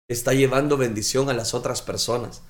está 0.08 0.32
llevando 0.32 0.78
bendición 0.78 1.28
a 1.28 1.34
las 1.34 1.52
otras 1.52 1.82
personas. 1.82 2.40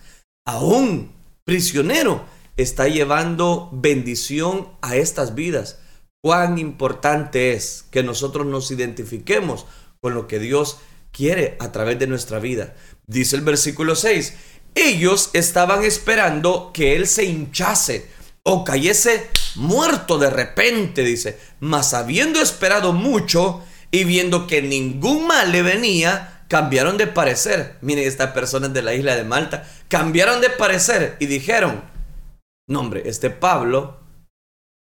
A 0.46 0.60
un 0.60 1.12
prisionero 1.44 2.24
está 2.56 2.86
llevando 2.86 3.68
bendición 3.72 4.68
a 4.82 4.94
estas 4.94 5.34
vidas. 5.34 5.80
Cuán 6.22 6.58
importante 6.58 7.54
es 7.54 7.84
que 7.90 8.04
nosotros 8.04 8.46
nos 8.46 8.70
identifiquemos 8.70 9.66
con 10.00 10.14
lo 10.14 10.28
que 10.28 10.38
Dios 10.38 10.78
quiere 11.10 11.56
a 11.58 11.72
través 11.72 11.98
de 11.98 12.06
nuestra 12.06 12.38
vida. 12.38 12.76
Dice 13.08 13.34
el 13.34 13.42
versículo 13.42 13.96
6, 13.96 14.34
ellos 14.76 15.30
estaban 15.32 15.82
esperando 15.82 16.70
que 16.72 16.94
Él 16.94 17.08
se 17.08 17.24
hinchase 17.24 18.06
o 18.44 18.64
cayese 18.64 19.30
muerto 19.54 20.18
de 20.18 20.30
repente, 20.30 21.02
dice, 21.02 21.38
mas 21.60 21.94
habiendo 21.94 22.40
esperado 22.40 22.92
mucho 22.92 23.62
y 23.90 24.04
viendo 24.04 24.46
que 24.46 24.62
ningún 24.62 25.26
mal 25.26 25.52
le 25.52 25.62
venía, 25.62 26.44
cambiaron 26.48 26.96
de 26.96 27.06
parecer. 27.06 27.76
Miren, 27.80 28.06
estas 28.06 28.32
personas 28.32 28.72
de 28.72 28.82
la 28.82 28.94
isla 28.94 29.16
de 29.16 29.24
Malta 29.24 29.66
cambiaron 29.88 30.40
de 30.40 30.50
parecer 30.50 31.16
y 31.20 31.26
dijeron, 31.26 31.82
no 32.68 32.80
hombre, 32.80 33.02
este 33.06 33.30
Pablo 33.30 33.98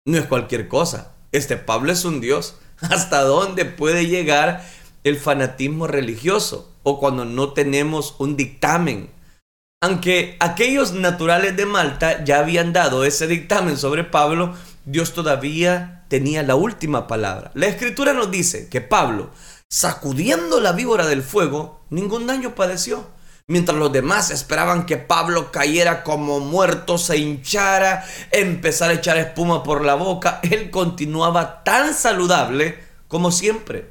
no 0.06 0.18
es 0.18 0.26
cualquier 0.26 0.68
cosa, 0.68 1.14
este 1.32 1.58
Pablo 1.58 1.92
es 1.92 2.06
un 2.06 2.22
Dios. 2.22 2.56
¿Hasta 2.82 3.22
dónde 3.22 3.66
puede 3.66 4.08
llegar 4.08 4.64
el 5.04 5.18
fanatismo 5.18 5.88
religioso? 5.88 6.72
O 6.84 7.00
cuando 7.00 7.26
no 7.26 7.54
tenemos 7.54 8.16
un 8.20 8.38
dictamen 8.38 9.10
aunque 9.82 10.38
aquellos 10.40 10.94
naturales 10.94 11.56
de 11.56 11.66
Malta 11.66 12.24
ya 12.24 12.40
habían 12.40 12.74
dado 12.74 13.06
ese 13.06 13.28
dictamen 13.28 13.78
sobre 13.78 14.04
Pablo, 14.04 14.56
Dios 14.86 15.14
todavía 15.14 16.06
tenía 16.08 16.42
la 16.44 16.56
última 16.56 17.08
palabra. 17.08 17.52
La 17.54 17.68
escritura 17.68 18.14
nos 18.14 18.32
dice 18.32 18.70
que 18.70 18.82
Pablo, 18.82 19.30
sacudiendo 19.70 20.60
la 20.60 20.72
víbora 20.72 21.06
del 21.06 21.22
fuego, 21.22 21.82
ningún 21.90 22.26
daño 22.26 22.56
padeció. 22.56 23.06
Mientras 23.50 23.78
los 23.78 23.94
demás 23.94 24.30
esperaban 24.32 24.86
que 24.86 24.98
Pablo 24.98 25.52
cayera 25.52 26.04
como 26.04 26.40
muerto, 26.40 26.98
se 26.98 27.18
hinchara, 27.18 28.06
empezara 28.32 28.92
a 28.92 28.96
echar 28.96 29.18
espuma 29.18 29.64
por 29.64 29.86
la 29.86 29.96
boca, 29.96 30.40
él 30.44 30.70
continuaba 30.70 31.64
tan 31.64 31.94
saludable 31.94 32.80
como 33.08 33.32
siempre. 33.32 33.90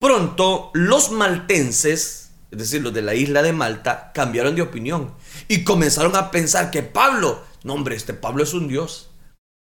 Pronto 0.00 0.70
los 0.72 1.10
maltenses 1.10 2.19
es 2.50 2.58
decir, 2.58 2.82
los 2.82 2.92
de 2.92 3.02
la 3.02 3.14
isla 3.14 3.42
de 3.42 3.52
Malta, 3.52 4.10
cambiaron 4.12 4.56
de 4.56 4.62
opinión 4.62 5.14
y 5.48 5.64
comenzaron 5.64 6.16
a 6.16 6.30
pensar 6.30 6.70
que 6.70 6.82
Pablo, 6.82 7.42
no 7.62 7.74
hombre, 7.74 7.94
este 7.94 8.14
Pablo 8.14 8.42
es 8.42 8.54
un 8.54 8.68
Dios. 8.68 9.10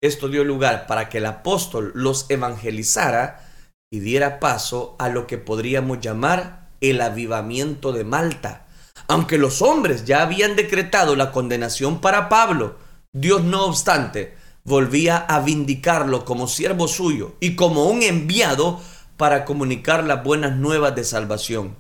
Esto 0.02 0.28
dio 0.28 0.44
lugar 0.44 0.86
para 0.86 1.08
que 1.08 1.18
el 1.18 1.26
apóstol 1.26 1.92
los 1.94 2.26
evangelizara 2.28 3.48
y 3.90 4.00
diera 4.00 4.38
paso 4.38 4.96
a 4.98 5.08
lo 5.08 5.26
que 5.26 5.38
podríamos 5.38 6.00
llamar 6.00 6.68
el 6.80 7.00
avivamiento 7.00 7.92
de 7.92 8.04
Malta. 8.04 8.66
Aunque 9.08 9.38
los 9.38 9.62
hombres 9.62 10.04
ya 10.04 10.22
habían 10.22 10.56
decretado 10.56 11.16
la 11.16 11.32
condenación 11.32 12.00
para 12.00 12.28
Pablo, 12.28 12.76
Dios 13.14 13.44
no 13.44 13.64
obstante 13.64 14.36
volvía 14.64 15.18
a 15.18 15.40
vindicarlo 15.40 16.24
como 16.24 16.48
siervo 16.48 16.88
suyo 16.88 17.36
y 17.40 17.54
como 17.54 17.84
un 17.84 18.02
enviado 18.02 18.80
para 19.16 19.44
comunicar 19.44 20.04
las 20.04 20.24
buenas 20.24 20.56
nuevas 20.56 20.94
de 20.94 21.04
salvación. 21.04 21.76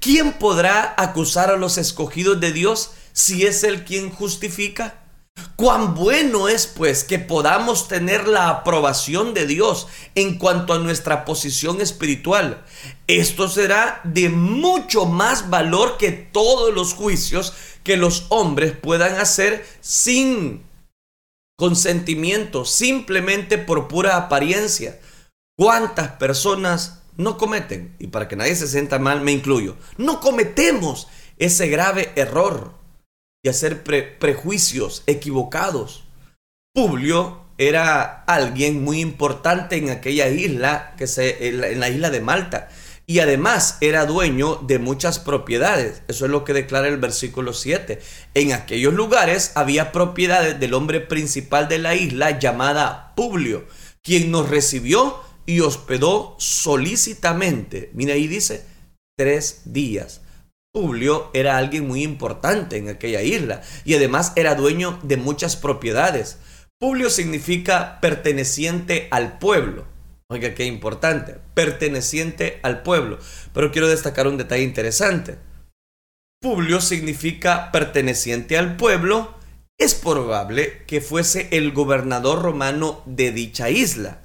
¿Quién 0.00 0.34
podrá 0.34 0.94
acusar 0.96 1.50
a 1.50 1.56
los 1.56 1.78
escogidos 1.78 2.40
de 2.40 2.52
Dios 2.52 2.92
si 3.12 3.46
es 3.46 3.64
Él 3.64 3.84
quien 3.84 4.10
justifica? 4.10 5.02
Cuán 5.56 5.94
bueno 5.94 6.48
es 6.48 6.66
pues 6.66 7.04
que 7.04 7.18
podamos 7.18 7.88
tener 7.88 8.28
la 8.28 8.48
aprobación 8.48 9.34
de 9.34 9.46
Dios 9.46 9.86
en 10.14 10.38
cuanto 10.38 10.72
a 10.72 10.78
nuestra 10.78 11.24
posición 11.24 11.80
espiritual. 11.80 12.64
Esto 13.06 13.48
será 13.48 14.00
de 14.04 14.28
mucho 14.28 15.06
más 15.06 15.48
valor 15.48 15.96
que 15.98 16.12
todos 16.12 16.74
los 16.74 16.94
juicios 16.94 17.54
que 17.84 17.96
los 17.96 18.26
hombres 18.28 18.72
puedan 18.72 19.18
hacer 19.18 19.66
sin 19.80 20.62
consentimiento, 21.56 22.64
simplemente 22.64 23.56
por 23.58 23.88
pura 23.88 24.16
apariencia. 24.16 25.00
¿Cuántas 25.58 26.12
personas 26.12 27.02
no 27.16 27.38
cometen, 27.38 27.94
y 27.98 28.08
para 28.08 28.28
que 28.28 28.36
nadie 28.36 28.54
se 28.54 28.68
sienta 28.68 28.98
mal, 28.98 29.20
me 29.20 29.32
incluyo, 29.32 29.76
no 29.96 30.20
cometemos 30.20 31.08
ese 31.38 31.68
grave 31.68 32.12
error 32.16 32.74
de 33.42 33.50
hacer 33.50 33.82
prejuicios 34.18 35.02
equivocados. 35.06 36.04
Publio 36.74 37.46
era 37.58 38.24
alguien 38.24 38.82
muy 38.84 39.00
importante 39.00 39.76
en 39.76 39.90
aquella 39.90 40.28
isla, 40.28 40.94
que 40.98 41.06
se, 41.06 41.48
en 41.48 41.80
la 41.80 41.88
isla 41.88 42.10
de 42.10 42.20
Malta, 42.20 42.68
y 43.06 43.20
además 43.20 43.78
era 43.80 44.04
dueño 44.04 44.56
de 44.56 44.78
muchas 44.78 45.20
propiedades. 45.20 46.02
Eso 46.08 46.24
es 46.24 46.30
lo 46.30 46.44
que 46.44 46.52
declara 46.52 46.88
el 46.88 46.96
versículo 46.96 47.52
7. 47.52 48.00
En 48.34 48.52
aquellos 48.52 48.92
lugares 48.92 49.52
había 49.54 49.92
propiedades 49.92 50.58
del 50.58 50.74
hombre 50.74 51.00
principal 51.00 51.68
de 51.68 51.78
la 51.78 51.94
isla 51.94 52.38
llamada 52.38 53.12
Publio, 53.14 53.64
quien 54.02 54.32
nos 54.32 54.48
recibió 54.50 55.20
y 55.46 55.60
hospedó 55.60 56.34
solícitamente, 56.38 57.90
mira 57.94 58.14
ahí 58.14 58.26
dice, 58.26 58.64
tres 59.16 59.62
días. 59.64 60.20
Publio 60.74 61.30
era 61.32 61.56
alguien 61.56 61.88
muy 61.88 62.02
importante 62.02 62.76
en 62.76 62.90
aquella 62.90 63.22
isla 63.22 63.62
y 63.84 63.94
además 63.94 64.32
era 64.36 64.54
dueño 64.54 64.98
de 65.02 65.16
muchas 65.16 65.56
propiedades. 65.56 66.36
Publio 66.78 67.08
significa 67.08 67.98
perteneciente 68.02 69.08
al 69.10 69.38
pueblo. 69.38 69.86
Oiga, 70.28 70.54
qué 70.54 70.66
importante, 70.66 71.36
perteneciente 71.54 72.60
al 72.62 72.82
pueblo. 72.82 73.18
Pero 73.54 73.72
quiero 73.72 73.88
destacar 73.88 74.26
un 74.26 74.36
detalle 74.36 74.64
interesante. 74.64 75.38
Publio 76.42 76.80
significa 76.82 77.72
perteneciente 77.72 78.58
al 78.58 78.76
pueblo. 78.76 79.34
Es 79.78 79.94
probable 79.94 80.82
que 80.86 81.00
fuese 81.00 81.48
el 81.52 81.72
gobernador 81.72 82.42
romano 82.42 83.02
de 83.06 83.32
dicha 83.32 83.70
isla, 83.70 84.20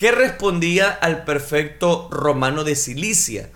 que 0.00 0.10
respondía 0.10 0.90
al 0.90 1.24
perfecto 1.24 2.08
romano 2.10 2.64
de 2.64 2.74
Cilicia 2.74 3.50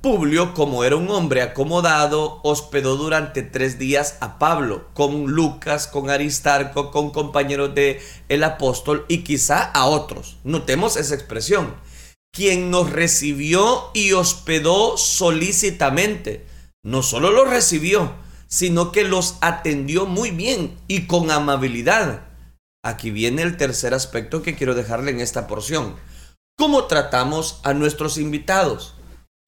Publio, 0.00 0.54
como 0.54 0.82
era 0.84 0.96
un 0.96 1.10
hombre 1.10 1.42
acomodado, 1.42 2.40
hospedó 2.42 2.96
durante 2.96 3.42
tres 3.42 3.78
días 3.78 4.16
a 4.20 4.38
Pablo, 4.38 4.88
con 4.94 5.26
Lucas, 5.26 5.86
con 5.86 6.08
Aristarco, 6.08 6.90
con 6.90 7.10
compañeros 7.10 7.74
de 7.74 8.00
el 8.30 8.42
apóstol 8.42 9.04
y 9.08 9.18
quizá 9.18 9.62
a 9.62 9.84
otros. 9.84 10.38
Notemos 10.42 10.96
esa 10.96 11.14
expresión. 11.14 11.74
Quien 12.32 12.70
nos 12.70 12.88
recibió 12.88 13.90
y 13.92 14.12
hospedó 14.12 14.96
solícitamente. 14.96 16.46
No 16.82 17.02
solo 17.02 17.30
los 17.30 17.50
recibió, 17.50 18.14
sino 18.46 18.92
que 18.92 19.04
los 19.04 19.36
atendió 19.42 20.06
muy 20.06 20.30
bien 20.30 20.78
y 20.88 21.06
con 21.06 21.30
amabilidad. 21.30 22.29
Aquí 22.82 23.10
viene 23.10 23.42
el 23.42 23.56
tercer 23.56 23.94
aspecto 23.94 24.42
que 24.42 24.56
quiero 24.56 24.74
dejarle 24.74 25.10
en 25.10 25.20
esta 25.20 25.46
porción. 25.46 25.96
¿Cómo 26.56 26.84
tratamos 26.84 27.60
a 27.64 27.74
nuestros 27.74 28.18
invitados? 28.18 28.94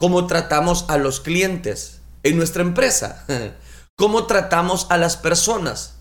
cómo 0.02 0.26
tratamos 0.26 0.86
a 0.88 0.98
los 0.98 1.20
clientes 1.20 2.00
en 2.24 2.36
nuestra 2.36 2.62
empresa, 2.62 3.24
cómo 3.96 4.26
tratamos 4.26 4.88
a 4.90 4.98
las 4.98 5.16
personas, 5.16 5.94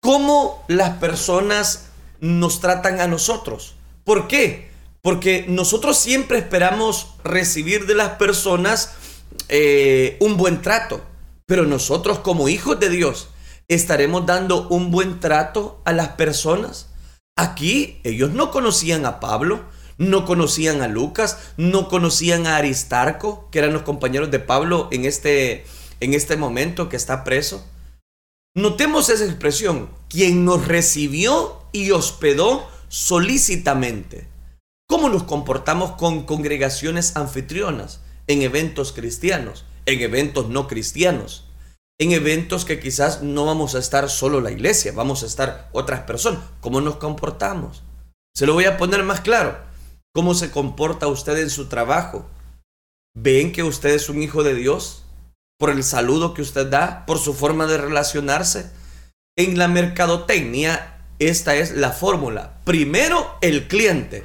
cómo 0.00 0.64
las 0.68 0.96
personas 0.96 1.90
nos 2.20 2.60
tratan 2.60 2.98
a 2.98 3.08
nosotros. 3.08 3.74
¿Por 4.04 4.26
qué? 4.26 4.70
Porque 5.02 5.44
nosotros 5.48 5.98
siempre 5.98 6.38
esperamos 6.38 7.08
recibir 7.24 7.84
de 7.84 7.94
las 7.94 8.12
personas 8.12 8.94
eh, 9.50 10.16
un 10.20 10.38
buen 10.38 10.62
trato, 10.62 11.02
pero 11.44 11.66
nosotros 11.66 12.20
como 12.20 12.48
hijos 12.48 12.80
de 12.80 12.88
Dios 12.88 13.28
estaremos 13.68 14.26
dando 14.26 14.68
un 14.68 14.90
buen 14.90 15.20
trato 15.20 15.80
a 15.84 15.92
las 15.92 16.08
personas. 16.10 16.88
Aquí 17.36 18.00
ellos 18.04 18.30
no 18.30 18.50
conocían 18.50 19.06
a 19.06 19.20
Pablo, 19.20 19.64
no 19.98 20.24
conocían 20.24 20.82
a 20.82 20.88
Lucas, 20.88 21.38
no 21.56 21.88
conocían 21.88 22.46
a 22.46 22.56
Aristarco, 22.56 23.48
que 23.50 23.60
eran 23.60 23.72
los 23.72 23.82
compañeros 23.82 24.30
de 24.30 24.38
Pablo 24.38 24.88
en 24.92 25.04
este, 25.04 25.64
en 26.00 26.14
este 26.14 26.36
momento 26.36 26.88
que 26.88 26.96
está 26.96 27.24
preso. 27.24 27.66
Notemos 28.54 29.08
esa 29.08 29.24
expresión, 29.24 29.88
quien 30.08 30.44
nos 30.44 30.66
recibió 30.66 31.62
y 31.72 31.90
hospedó 31.92 32.68
solícitamente. 32.88 34.28
¿Cómo 34.86 35.08
nos 35.08 35.22
comportamos 35.22 35.92
con 35.92 36.24
congregaciones 36.24 37.16
anfitrionas 37.16 38.00
en 38.26 38.42
eventos 38.42 38.92
cristianos, 38.92 39.64
en 39.86 40.02
eventos 40.02 40.50
no 40.50 40.68
cristianos? 40.68 41.46
En 42.02 42.12
eventos 42.12 42.64
que 42.64 42.80
quizás 42.80 43.22
no 43.22 43.46
vamos 43.46 43.74
a 43.74 43.78
estar 43.78 44.10
solo 44.10 44.40
la 44.40 44.50
iglesia, 44.50 44.92
vamos 44.92 45.22
a 45.22 45.26
estar 45.26 45.68
otras 45.72 46.00
personas. 46.00 46.42
¿Cómo 46.60 46.80
nos 46.80 46.96
comportamos? 46.96 47.82
Se 48.34 48.46
lo 48.46 48.54
voy 48.54 48.64
a 48.64 48.76
poner 48.76 49.02
más 49.04 49.20
claro 49.20 49.58
cómo 50.12 50.34
se 50.34 50.50
comporta 50.50 51.06
usted 51.06 51.38
en 51.38 51.50
su 51.50 51.66
trabajo. 51.68 52.28
¿Ven 53.14 53.52
que 53.52 53.62
usted 53.62 53.90
es 53.90 54.08
un 54.08 54.22
hijo 54.22 54.42
de 54.42 54.54
Dios? 54.54 55.04
Por 55.58 55.70
el 55.70 55.84
saludo 55.84 56.34
que 56.34 56.42
usted 56.42 56.66
da, 56.66 57.06
por 57.06 57.18
su 57.18 57.34
forma 57.34 57.66
de 57.66 57.78
relacionarse. 57.78 58.70
En 59.36 59.58
la 59.58 59.68
mercadotecnia, 59.68 60.98
esta 61.18 61.54
es 61.54 61.72
la 61.72 61.92
fórmula. 61.92 62.58
Primero, 62.64 63.36
el 63.40 63.68
cliente, 63.68 64.24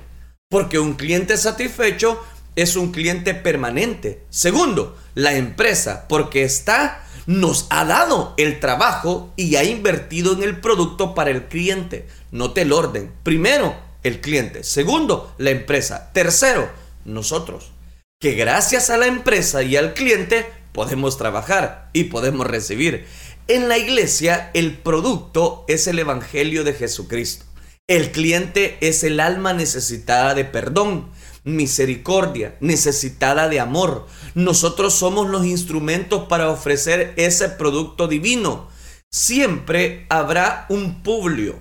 porque 0.50 0.80
un 0.80 0.96
cliente 0.96 1.38
satisfecho 1.38 2.22
es 2.56 2.76
un 2.76 2.92
cliente 2.92 3.36
permanente. 3.36 4.26
Segundo, 4.30 4.98
la 5.13 5.36
empresa, 5.36 6.08
porque 6.10 6.44
está, 6.44 7.07
nos 7.28 7.68
ha 7.70 7.86
dado 7.86 8.34
el 8.38 8.60
trabajo 8.60 9.32
y 9.36 9.58
ha 9.58 9.63
invertido 9.63 10.34
en 10.34 10.42
el 10.42 10.60
producto 10.60 11.13
para 11.13 11.30
el 11.30 11.44
cliente. 11.48 12.08
Note 12.32 12.62
el 12.63 12.74
orden. 12.74 13.12
Primero, 13.22 13.76
el 14.04 14.22
cliente. 14.22 14.63
Segundo, 14.63 15.34
la 15.38 15.52
empresa. 15.52 16.10
Tercero, 16.13 16.70
nosotros. 17.06 17.72
Que 18.20 18.34
gracias 18.34 18.90
a 18.90 18.98
la 18.98 19.06
empresa 19.06 19.62
y 19.62 19.76
al 19.76 19.94
cliente 19.94 20.48
podemos 20.72 21.18
trabajar 21.18 21.90
y 21.94 22.06
podemos 22.06 22.48
recibir. 22.48 23.06
En 23.48 23.70
la 23.70 23.78
iglesia 23.78 24.50
el 24.54 24.78
producto 24.78 25.66
es 25.68 25.88
el 25.88 26.00
Evangelio 26.00 26.63
de 26.63 26.74
Jesucristo. 26.74 27.46
El 27.88 28.12
cliente 28.12 28.78
es 28.82 29.04
el 29.04 29.20
alma 29.20 29.54
necesitada 29.54 30.34
de 30.34 30.44
perdón, 30.44 31.10
misericordia, 31.44 32.56
necesitada 32.60 33.48
de 33.48 33.60
amor. 33.60 34.08
Nosotros 34.38 34.93
somos 34.93 35.28
los 35.28 35.47
instrumentos 35.47 36.28
para 36.30 36.52
ofrecer 36.52 37.15
ese 37.17 37.50
producto 37.50 38.08
divino. 38.08 38.67
Siempre 39.10 40.06
habrá 40.10 40.67
un 40.69 41.02
publio, 41.02 41.60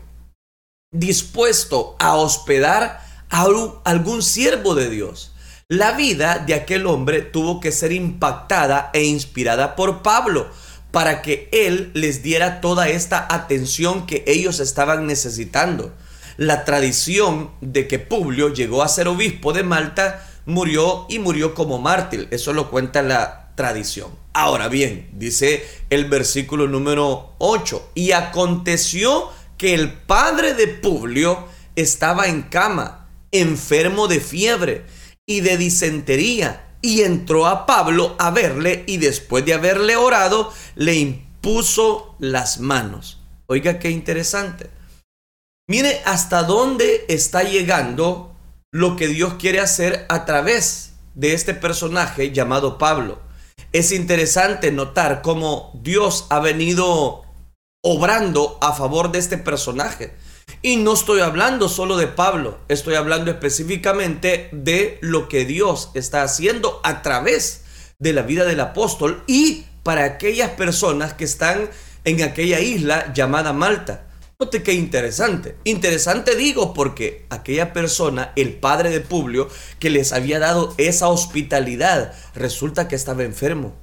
dispuesto 0.92 1.96
a 1.98 2.16
hospedar 2.16 3.00
a 3.30 3.46
algún 3.84 4.22
siervo 4.22 4.74
de 4.74 4.90
Dios. 4.90 5.32
La 5.68 5.92
vida 5.92 6.44
de 6.46 6.52
aquel 6.52 6.86
hombre 6.86 7.22
tuvo 7.22 7.60
que 7.60 7.72
ser 7.72 7.92
impactada 7.92 8.90
e 8.92 9.04
inspirada 9.04 9.74
por 9.74 10.02
Pablo 10.02 10.46
para 10.90 11.22
que 11.22 11.48
él 11.52 11.90
les 11.94 12.22
diera 12.22 12.60
toda 12.60 12.90
esta 12.90 13.26
atención 13.34 14.04
que 14.04 14.22
ellos 14.26 14.60
estaban 14.60 15.06
necesitando. 15.06 15.94
La 16.36 16.66
tradición 16.66 17.52
de 17.62 17.88
que 17.88 17.98
Publio 17.98 18.52
llegó 18.52 18.82
a 18.82 18.88
ser 18.88 19.08
obispo 19.08 19.54
de 19.54 19.62
Malta 19.62 20.25
murió 20.46 21.06
y 21.08 21.18
murió 21.18 21.54
como 21.54 21.78
mártir. 21.78 22.28
Eso 22.30 22.52
lo 22.52 22.70
cuenta 22.70 23.02
la 23.02 23.52
tradición. 23.56 24.10
Ahora 24.32 24.68
bien, 24.68 25.10
dice 25.14 25.66
el 25.90 26.06
versículo 26.06 26.68
número 26.68 27.34
8, 27.38 27.90
y 27.94 28.12
aconteció 28.12 29.30
que 29.58 29.74
el 29.74 29.92
padre 29.92 30.54
de 30.54 30.68
Publio 30.68 31.46
estaba 31.74 32.26
en 32.26 32.42
cama, 32.42 33.08
enfermo 33.32 34.08
de 34.08 34.20
fiebre 34.20 34.84
y 35.26 35.40
de 35.40 35.56
disentería, 35.56 36.62
y 36.82 37.02
entró 37.02 37.46
a 37.46 37.66
Pablo 37.66 38.14
a 38.18 38.30
verle 38.30 38.84
y 38.86 38.98
después 38.98 39.44
de 39.44 39.54
haberle 39.54 39.96
orado, 39.96 40.52
le 40.76 40.94
impuso 40.94 42.14
las 42.18 42.60
manos. 42.60 43.20
Oiga, 43.46 43.78
qué 43.78 43.90
interesante. 43.90 44.70
Mire 45.68 46.00
hasta 46.04 46.44
dónde 46.44 47.06
está 47.08 47.42
llegando 47.42 48.35
lo 48.76 48.94
que 48.94 49.08
Dios 49.08 49.34
quiere 49.38 49.60
hacer 49.60 50.04
a 50.10 50.26
través 50.26 50.92
de 51.14 51.32
este 51.32 51.54
personaje 51.54 52.32
llamado 52.32 52.76
Pablo. 52.76 53.20
Es 53.72 53.90
interesante 53.90 54.70
notar 54.70 55.22
cómo 55.22 55.70
Dios 55.82 56.26
ha 56.28 56.40
venido 56.40 57.24
obrando 57.82 58.58
a 58.60 58.74
favor 58.74 59.12
de 59.12 59.18
este 59.18 59.38
personaje. 59.38 60.12
Y 60.60 60.76
no 60.76 60.92
estoy 60.92 61.20
hablando 61.20 61.70
solo 61.70 61.96
de 61.96 62.06
Pablo, 62.06 62.58
estoy 62.68 62.96
hablando 62.96 63.30
específicamente 63.30 64.50
de 64.52 64.98
lo 65.00 65.26
que 65.30 65.46
Dios 65.46 65.90
está 65.94 66.22
haciendo 66.22 66.78
a 66.84 67.00
través 67.00 67.62
de 67.98 68.12
la 68.12 68.22
vida 68.22 68.44
del 68.44 68.60
apóstol 68.60 69.24
y 69.26 69.64
para 69.84 70.04
aquellas 70.04 70.50
personas 70.50 71.14
que 71.14 71.24
están 71.24 71.70
en 72.04 72.22
aquella 72.22 72.60
isla 72.60 73.10
llamada 73.14 73.54
Malta. 73.54 74.05
Note 74.38 74.62
qué 74.62 74.74
interesante. 74.74 75.56
Interesante 75.64 76.36
digo 76.36 76.74
porque 76.74 77.24
aquella 77.30 77.72
persona, 77.72 78.34
el 78.36 78.52
padre 78.52 78.90
de 78.90 79.00
Publio, 79.00 79.48
que 79.78 79.88
les 79.88 80.12
había 80.12 80.38
dado 80.38 80.74
esa 80.76 81.08
hospitalidad, 81.08 82.12
resulta 82.34 82.86
que 82.86 82.96
estaba 82.96 83.24
enfermo. 83.24 83.74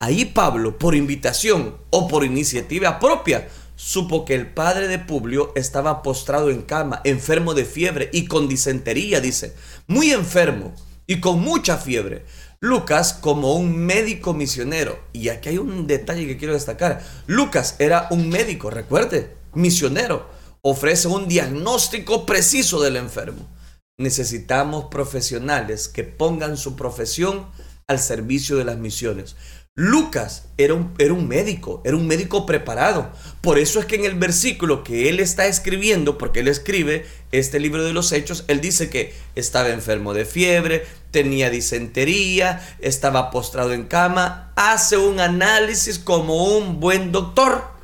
Ahí 0.00 0.24
Pablo, 0.24 0.78
por 0.78 0.94
invitación 0.94 1.76
o 1.90 2.08
por 2.08 2.24
iniciativa 2.24 2.98
propia, 3.00 3.48
supo 3.76 4.24
que 4.24 4.34
el 4.34 4.46
padre 4.46 4.88
de 4.88 4.98
Publio 4.98 5.52
estaba 5.56 6.02
postrado 6.02 6.48
en 6.48 6.62
cama, 6.62 7.02
enfermo 7.04 7.52
de 7.52 7.66
fiebre 7.66 8.08
y 8.10 8.24
con 8.24 8.48
disentería, 8.48 9.20
dice, 9.20 9.54
muy 9.88 10.12
enfermo 10.12 10.74
y 11.06 11.20
con 11.20 11.40
mucha 11.40 11.76
fiebre. 11.76 12.24
Lucas 12.60 13.12
como 13.12 13.54
un 13.54 13.76
médico 13.76 14.32
misionero. 14.32 14.98
Y 15.12 15.28
aquí 15.28 15.50
hay 15.50 15.58
un 15.58 15.86
detalle 15.86 16.26
que 16.26 16.38
quiero 16.38 16.54
destacar. 16.54 17.04
Lucas 17.26 17.76
era 17.78 18.08
un 18.10 18.30
médico, 18.30 18.70
recuerde, 18.70 19.37
misionero. 19.54 20.28
Ofrece 20.62 21.08
un 21.08 21.28
diagnóstico 21.28 22.26
preciso 22.26 22.80
del 22.80 22.96
enfermo. 22.96 23.48
Necesitamos 23.96 24.86
profesionales 24.86 25.88
que 25.88 26.04
pongan 26.04 26.56
su 26.56 26.76
profesión 26.76 27.46
al 27.86 27.98
servicio 27.98 28.56
de 28.56 28.64
las 28.64 28.78
misiones. 28.78 29.36
Lucas 29.74 30.46
era 30.56 30.74
un, 30.74 30.92
era 30.98 31.14
un, 31.14 31.28
médico, 31.28 31.82
era 31.84 31.96
un 31.96 32.08
médico 32.08 32.46
preparado. 32.46 33.12
Por 33.40 33.60
eso 33.60 33.78
es 33.78 33.86
que 33.86 33.94
en 33.94 34.04
el 34.04 34.16
versículo 34.16 34.82
que 34.82 35.08
él 35.08 35.20
está 35.20 35.46
escribiendo, 35.46 36.18
porque 36.18 36.40
él 36.40 36.48
escribe 36.48 37.06
este 37.30 37.60
libro 37.60 37.84
de 37.84 37.92
los 37.92 38.10
hechos, 38.10 38.44
él 38.48 38.60
dice 38.60 38.90
que 38.90 39.14
estaba 39.36 39.68
enfermo 39.68 40.14
de 40.14 40.24
fiebre, 40.24 40.84
tenía 41.12 41.48
disentería, 41.48 42.60
estaba 42.80 43.30
postrado 43.30 43.72
en 43.72 43.84
cama, 43.84 44.52
hace 44.56 44.96
un 44.96 45.20
análisis 45.20 46.00
como 46.00 46.56
un 46.56 46.80
buen 46.80 47.12
doctor. 47.12 47.77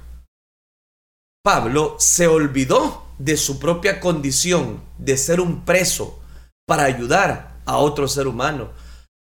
Pablo 1.45 1.97
se 1.99 2.27
olvidó 2.27 3.05
de 3.19 3.37
su 3.37 3.59
propia 3.59 4.01
condición 4.01 4.81
de 4.97 5.19
ser 5.19 5.43
un 5.43 5.67
preso 5.67 6.19
para 6.67 6.85
ayudar 6.85 7.61
a 7.67 7.77
otro 7.77 8.09
ser 8.09 8.29
humano. 8.29 8.71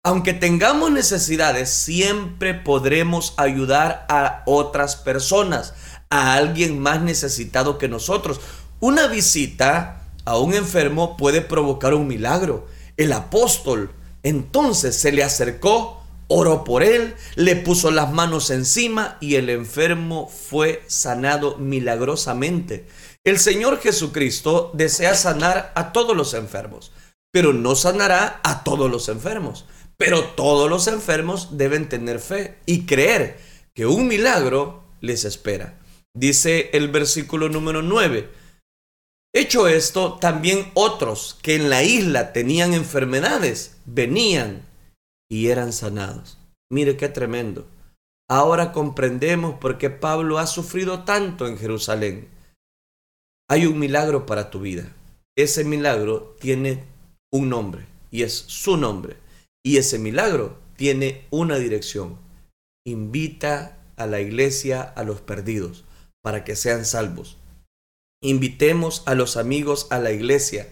Aunque 0.04 0.32
tengamos 0.32 0.92
necesidades, 0.92 1.70
siempre 1.70 2.54
podremos 2.54 3.34
ayudar 3.38 4.06
a 4.08 4.44
otras 4.46 4.94
personas, 4.94 5.74
a 6.10 6.34
alguien 6.34 6.78
más 6.78 7.02
necesitado 7.02 7.76
que 7.76 7.88
nosotros. 7.88 8.40
Una 8.78 9.08
visita 9.08 10.04
a 10.24 10.38
un 10.38 10.54
enfermo 10.54 11.16
puede 11.16 11.40
provocar 11.40 11.92
un 11.92 12.06
milagro. 12.06 12.68
El 12.96 13.12
apóstol 13.14 13.90
entonces 14.22 14.94
se 14.96 15.10
le 15.10 15.24
acercó, 15.24 16.01
oró 16.32 16.64
por 16.64 16.82
él, 16.82 17.14
le 17.36 17.56
puso 17.56 17.90
las 17.90 18.10
manos 18.10 18.50
encima 18.50 19.18
y 19.20 19.34
el 19.34 19.50
enfermo 19.50 20.28
fue 20.28 20.82
sanado 20.86 21.56
milagrosamente. 21.58 22.86
El 23.24 23.38
Señor 23.38 23.80
Jesucristo 23.80 24.70
desea 24.74 25.14
sanar 25.14 25.72
a 25.74 25.92
todos 25.92 26.16
los 26.16 26.34
enfermos, 26.34 26.92
pero 27.32 27.52
no 27.52 27.74
sanará 27.74 28.40
a 28.42 28.64
todos 28.64 28.90
los 28.90 29.08
enfermos. 29.08 29.66
Pero 29.96 30.24
todos 30.24 30.68
los 30.68 30.88
enfermos 30.88 31.56
deben 31.58 31.88
tener 31.88 32.18
fe 32.18 32.58
y 32.66 32.86
creer 32.86 33.38
que 33.74 33.86
un 33.86 34.08
milagro 34.08 34.84
les 35.00 35.24
espera. 35.24 35.78
Dice 36.14 36.70
el 36.72 36.88
versículo 36.88 37.48
número 37.48 37.82
9. 37.82 38.28
Hecho 39.34 39.68
esto, 39.68 40.18
también 40.18 40.70
otros 40.74 41.38
que 41.42 41.54
en 41.54 41.70
la 41.70 41.82
isla 41.82 42.32
tenían 42.32 42.74
enfermedades 42.74 43.76
venían 43.84 44.66
y 45.32 45.48
eran 45.48 45.72
sanados. 45.72 46.36
Mire 46.70 46.98
qué 46.98 47.08
tremendo. 47.08 47.66
Ahora 48.28 48.70
comprendemos 48.70 49.58
por 49.58 49.78
qué 49.78 49.88
Pablo 49.88 50.38
ha 50.38 50.46
sufrido 50.46 51.04
tanto 51.04 51.46
en 51.46 51.56
Jerusalén. 51.56 52.28
Hay 53.48 53.64
un 53.64 53.78
milagro 53.78 54.26
para 54.26 54.50
tu 54.50 54.60
vida. 54.60 54.94
Ese 55.34 55.64
milagro 55.64 56.36
tiene 56.38 56.84
un 57.32 57.48
nombre 57.48 57.86
y 58.10 58.24
es 58.24 58.34
su 58.34 58.76
nombre. 58.76 59.16
Y 59.64 59.78
ese 59.78 59.98
milagro 59.98 60.58
tiene 60.76 61.24
una 61.30 61.56
dirección. 61.56 62.18
Invita 62.86 63.78
a 63.96 64.06
la 64.06 64.20
iglesia 64.20 64.82
a 64.82 65.02
los 65.02 65.22
perdidos 65.22 65.86
para 66.22 66.44
que 66.44 66.56
sean 66.56 66.84
salvos. 66.84 67.38
Invitemos 68.22 69.02
a 69.06 69.14
los 69.14 69.38
amigos 69.38 69.86
a 69.88 69.98
la 69.98 70.12
iglesia 70.12 70.68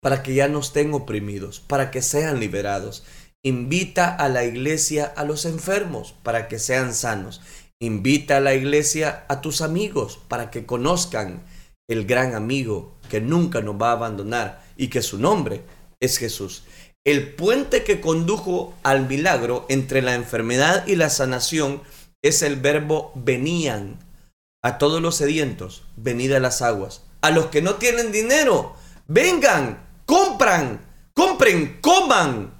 para 0.00 0.22
que 0.22 0.34
ya 0.34 0.46
no 0.48 0.60
estén 0.60 0.94
oprimidos, 0.94 1.58
para 1.58 1.90
que 1.90 2.00
sean 2.00 2.38
liberados. 2.38 3.04
Invita 3.46 4.14
a 4.14 4.30
la 4.30 4.44
iglesia 4.44 5.12
a 5.16 5.24
los 5.24 5.44
enfermos 5.44 6.14
para 6.22 6.48
que 6.48 6.58
sean 6.58 6.94
sanos. 6.94 7.42
Invita 7.78 8.38
a 8.38 8.40
la 8.40 8.54
iglesia 8.54 9.26
a 9.28 9.42
tus 9.42 9.60
amigos 9.60 10.18
para 10.28 10.50
que 10.50 10.64
conozcan 10.64 11.42
el 11.86 12.06
gran 12.06 12.34
amigo 12.34 12.96
que 13.10 13.20
nunca 13.20 13.60
nos 13.60 13.76
va 13.80 13.90
a 13.90 13.92
abandonar 13.92 14.64
y 14.78 14.88
que 14.88 15.02
su 15.02 15.18
nombre 15.18 15.62
es 16.00 16.16
Jesús. 16.16 16.64
El 17.04 17.34
puente 17.34 17.84
que 17.84 18.00
condujo 18.00 18.72
al 18.82 19.06
milagro 19.06 19.66
entre 19.68 20.00
la 20.00 20.14
enfermedad 20.14 20.86
y 20.86 20.96
la 20.96 21.10
sanación 21.10 21.82
es 22.22 22.40
el 22.40 22.56
verbo 22.56 23.12
venían. 23.14 23.98
A 24.62 24.78
todos 24.78 25.02
los 25.02 25.16
sedientos, 25.16 25.84
venid 25.96 26.32
a 26.32 26.40
las 26.40 26.62
aguas. 26.62 27.02
A 27.20 27.30
los 27.30 27.48
que 27.48 27.60
no 27.60 27.74
tienen 27.74 28.10
dinero, 28.10 28.74
vengan, 29.06 29.86
compran, 30.06 30.80
compren, 31.12 31.78
coman. 31.82 32.53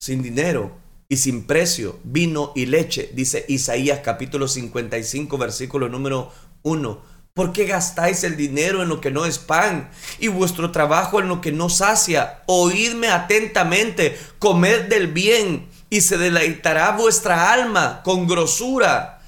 Sin 0.00 0.22
dinero 0.22 0.78
y 1.08 1.16
sin 1.16 1.46
precio, 1.46 1.98
vino 2.04 2.52
y 2.54 2.66
leche, 2.66 3.10
dice 3.14 3.44
Isaías 3.48 4.00
capítulo 4.04 4.46
55, 4.46 5.38
versículo 5.38 5.88
número 5.88 6.30
1 6.62 7.18
¿Por 7.38 7.52
qué 7.52 7.66
gastáis 7.66 8.24
el 8.24 8.36
dinero 8.36 8.82
en 8.82 8.88
lo 8.88 9.00
que 9.00 9.12
no 9.12 9.24
es 9.24 9.38
pan 9.38 9.90
y 10.18 10.26
vuestro 10.26 10.72
trabajo 10.72 11.20
en 11.20 11.28
lo 11.28 11.40
que 11.40 11.52
no 11.52 11.68
sacia? 11.68 12.42
Oídme 12.46 13.10
atentamente, 13.10 14.18
comed 14.40 14.88
del 14.88 15.06
bien 15.06 15.68
y 15.88 16.00
se 16.00 16.18
deleitará 16.18 16.96
vuestra 16.96 17.52
alma 17.52 18.02
con 18.02 18.26
grosura. 18.26 19.22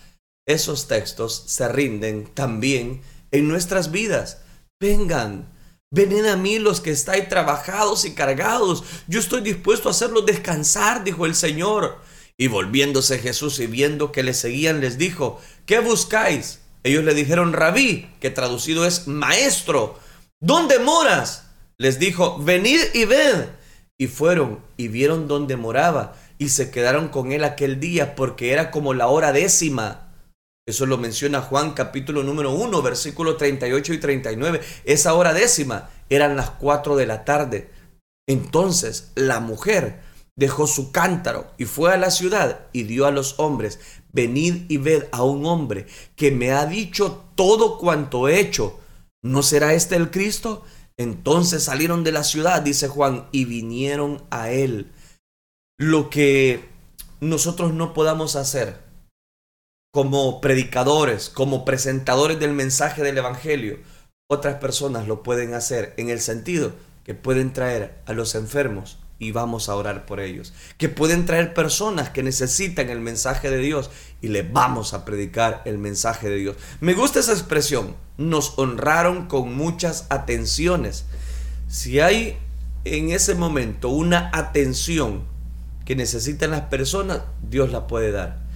Esos 0.44 0.88
textos 0.88 1.44
se 1.46 1.68
rinden 1.68 2.26
también 2.34 3.00
en 3.30 3.46
nuestras 3.46 3.92
vidas. 3.92 4.42
Vengan, 4.80 5.48
venid 5.90 6.24
a 6.26 6.36
mí 6.36 6.58
los 6.58 6.80
que 6.80 6.90
estáis 6.90 7.28
trabajados 7.28 8.04
y 8.04 8.14
cargados. 8.14 8.84
Yo 9.08 9.20
estoy 9.20 9.40
dispuesto 9.40 9.88
a 9.88 9.92
hacerlos 9.92 10.26
descansar, 10.26 11.04
dijo 11.04 11.26
el 11.26 11.34
Señor. 11.34 11.98
Y 12.36 12.46
volviéndose 12.46 13.18
Jesús 13.18 13.58
y 13.60 13.66
viendo 13.66 14.12
que 14.12 14.22
le 14.22 14.32
seguían, 14.32 14.80
les 14.80 14.96
dijo, 14.96 15.40
¿qué 15.66 15.80
buscáis? 15.80 16.60
Ellos 16.84 17.04
le 17.04 17.12
dijeron, 17.12 17.52
rabí, 17.52 18.10
que 18.20 18.30
traducido 18.30 18.86
es 18.86 19.06
maestro, 19.06 19.98
¿dónde 20.40 20.78
moras? 20.78 21.50
Les 21.76 21.98
dijo, 21.98 22.38
venid 22.38 22.80
y 22.94 23.04
ved. 23.04 23.46
Y 23.98 24.06
fueron 24.06 24.60
y 24.78 24.88
vieron 24.88 25.28
dónde 25.28 25.56
moraba 25.56 26.16
y 26.38 26.48
se 26.48 26.70
quedaron 26.70 27.08
con 27.08 27.32
él 27.32 27.44
aquel 27.44 27.80
día 27.80 28.14
porque 28.14 28.52
era 28.52 28.70
como 28.70 28.94
la 28.94 29.08
hora 29.08 29.32
décima. 29.32 30.09
Eso 30.66 30.86
lo 30.86 30.98
menciona 30.98 31.40
Juan 31.40 31.72
capítulo 31.72 32.22
número 32.22 32.52
1, 32.52 32.82
versículo 32.82 33.36
38 33.36 33.94
y 33.94 33.98
39. 33.98 34.60
Esa 34.84 35.14
hora 35.14 35.32
décima 35.32 35.90
eran 36.08 36.36
las 36.36 36.50
4 36.50 36.96
de 36.96 37.06
la 37.06 37.24
tarde. 37.24 37.70
Entonces 38.28 39.10
la 39.14 39.40
mujer 39.40 40.00
dejó 40.36 40.66
su 40.66 40.92
cántaro 40.92 41.52
y 41.58 41.64
fue 41.64 41.92
a 41.92 41.96
la 41.96 42.10
ciudad 42.10 42.66
y 42.72 42.84
dio 42.84 43.06
a 43.06 43.10
los 43.10 43.38
hombres, 43.38 43.80
venid 44.12 44.70
y 44.70 44.76
ved 44.76 45.06
a 45.12 45.24
un 45.24 45.44
hombre 45.44 45.86
que 46.14 46.30
me 46.30 46.52
ha 46.52 46.66
dicho 46.66 47.24
todo 47.34 47.78
cuanto 47.78 48.28
he 48.28 48.38
hecho. 48.38 48.78
¿No 49.22 49.42
será 49.42 49.74
este 49.74 49.96
el 49.96 50.10
Cristo? 50.10 50.64
Entonces 50.96 51.64
salieron 51.64 52.04
de 52.04 52.12
la 52.12 52.24
ciudad, 52.24 52.62
dice 52.62 52.88
Juan, 52.88 53.26
y 53.32 53.46
vinieron 53.46 54.22
a 54.30 54.50
él. 54.50 54.92
Lo 55.78 56.10
que 56.10 56.68
nosotros 57.20 57.72
no 57.72 57.92
podamos 57.94 58.36
hacer 58.36 58.89
como 59.92 60.40
predicadores, 60.40 61.28
como 61.28 61.64
presentadores 61.64 62.38
del 62.38 62.52
mensaje 62.52 63.02
del 63.02 63.18
Evangelio, 63.18 63.78
otras 64.28 64.56
personas 64.56 65.08
lo 65.08 65.22
pueden 65.22 65.54
hacer 65.54 65.94
en 65.96 66.10
el 66.10 66.20
sentido 66.20 66.72
que 67.04 67.14
pueden 67.14 67.52
traer 67.52 67.98
a 68.06 68.12
los 68.12 68.36
enfermos 68.36 68.98
y 69.18 69.32
vamos 69.32 69.68
a 69.68 69.74
orar 69.74 70.06
por 70.06 70.20
ellos. 70.20 70.52
Que 70.78 70.88
pueden 70.88 71.26
traer 71.26 71.52
personas 71.52 72.10
que 72.10 72.22
necesitan 72.22 72.88
el 72.88 73.00
mensaje 73.00 73.50
de 73.50 73.58
Dios 73.58 73.90
y 74.22 74.28
le 74.28 74.42
vamos 74.42 74.94
a 74.94 75.04
predicar 75.04 75.62
el 75.64 75.78
mensaje 75.78 76.28
de 76.30 76.36
Dios. 76.36 76.56
Me 76.80 76.94
gusta 76.94 77.18
esa 77.18 77.32
expresión. 77.32 77.96
Nos 78.16 78.58
honraron 78.58 79.26
con 79.26 79.54
muchas 79.54 80.06
atenciones. 80.08 81.04
Si 81.68 82.00
hay 82.00 82.38
en 82.84 83.10
ese 83.10 83.34
momento 83.34 83.88
una 83.88 84.30
atención 84.32 85.24
que 85.84 85.96
necesitan 85.96 86.52
las 86.52 86.62
personas, 86.62 87.22
Dios 87.42 87.72
la 87.72 87.88
puede 87.88 88.12
dar. 88.12 88.49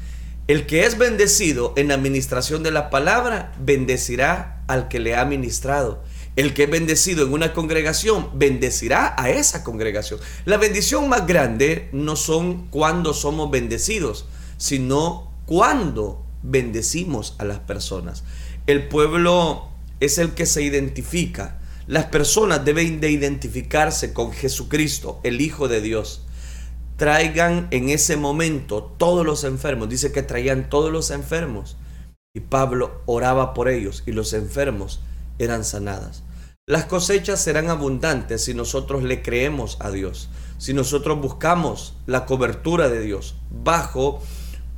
El 0.46 0.66
que 0.66 0.84
es 0.84 0.98
bendecido 0.98 1.72
en 1.76 1.88
la 1.88 1.94
administración 1.94 2.62
de 2.62 2.70
la 2.70 2.90
palabra, 2.90 3.54
bendecirá 3.58 4.62
al 4.66 4.88
que 4.88 5.00
le 5.00 5.16
ha 5.16 5.24
ministrado. 5.24 6.04
El 6.36 6.52
que 6.52 6.64
es 6.64 6.70
bendecido 6.70 7.24
en 7.24 7.32
una 7.32 7.54
congregación 7.54 8.28
bendecirá 8.34 9.14
a 9.16 9.30
esa 9.30 9.64
congregación. 9.64 10.20
La 10.44 10.58
bendición 10.58 11.08
más 11.08 11.26
grande 11.26 11.88
no 11.92 12.14
son 12.14 12.66
cuando 12.66 13.14
somos 13.14 13.50
bendecidos, 13.50 14.26
sino 14.58 15.32
cuando 15.46 16.26
bendecimos 16.42 17.36
a 17.38 17.46
las 17.46 17.60
personas. 17.60 18.24
El 18.66 18.88
pueblo 18.88 19.70
es 20.00 20.18
el 20.18 20.32
que 20.32 20.44
se 20.44 20.62
identifica. 20.62 21.58
Las 21.86 22.06
personas 22.06 22.66
deben 22.66 23.00
de 23.00 23.10
identificarse 23.10 24.12
con 24.12 24.32
Jesucristo, 24.32 25.20
el 25.22 25.40
Hijo 25.40 25.68
de 25.68 25.80
Dios. 25.80 26.23
Traigan 26.96 27.68
en 27.70 27.88
ese 27.88 28.16
momento 28.16 28.84
todos 28.84 29.26
los 29.26 29.44
enfermos. 29.44 29.88
Dice 29.88 30.12
que 30.12 30.22
traían 30.22 30.68
todos 30.68 30.92
los 30.92 31.10
enfermos. 31.10 31.76
Y 32.34 32.40
Pablo 32.40 33.02
oraba 33.06 33.54
por 33.54 33.68
ellos 33.68 34.02
y 34.06 34.12
los 34.12 34.32
enfermos 34.32 35.00
eran 35.38 35.64
sanadas. 35.64 36.22
Las 36.66 36.86
cosechas 36.86 37.42
serán 37.42 37.68
abundantes 37.68 38.44
si 38.44 38.54
nosotros 38.54 39.02
le 39.02 39.22
creemos 39.22 39.76
a 39.80 39.90
Dios, 39.90 40.30
si 40.56 40.72
nosotros 40.72 41.20
buscamos 41.20 41.94
la 42.06 42.24
cobertura 42.24 42.88
de 42.88 43.02
Dios 43.02 43.36
bajo 43.50 44.22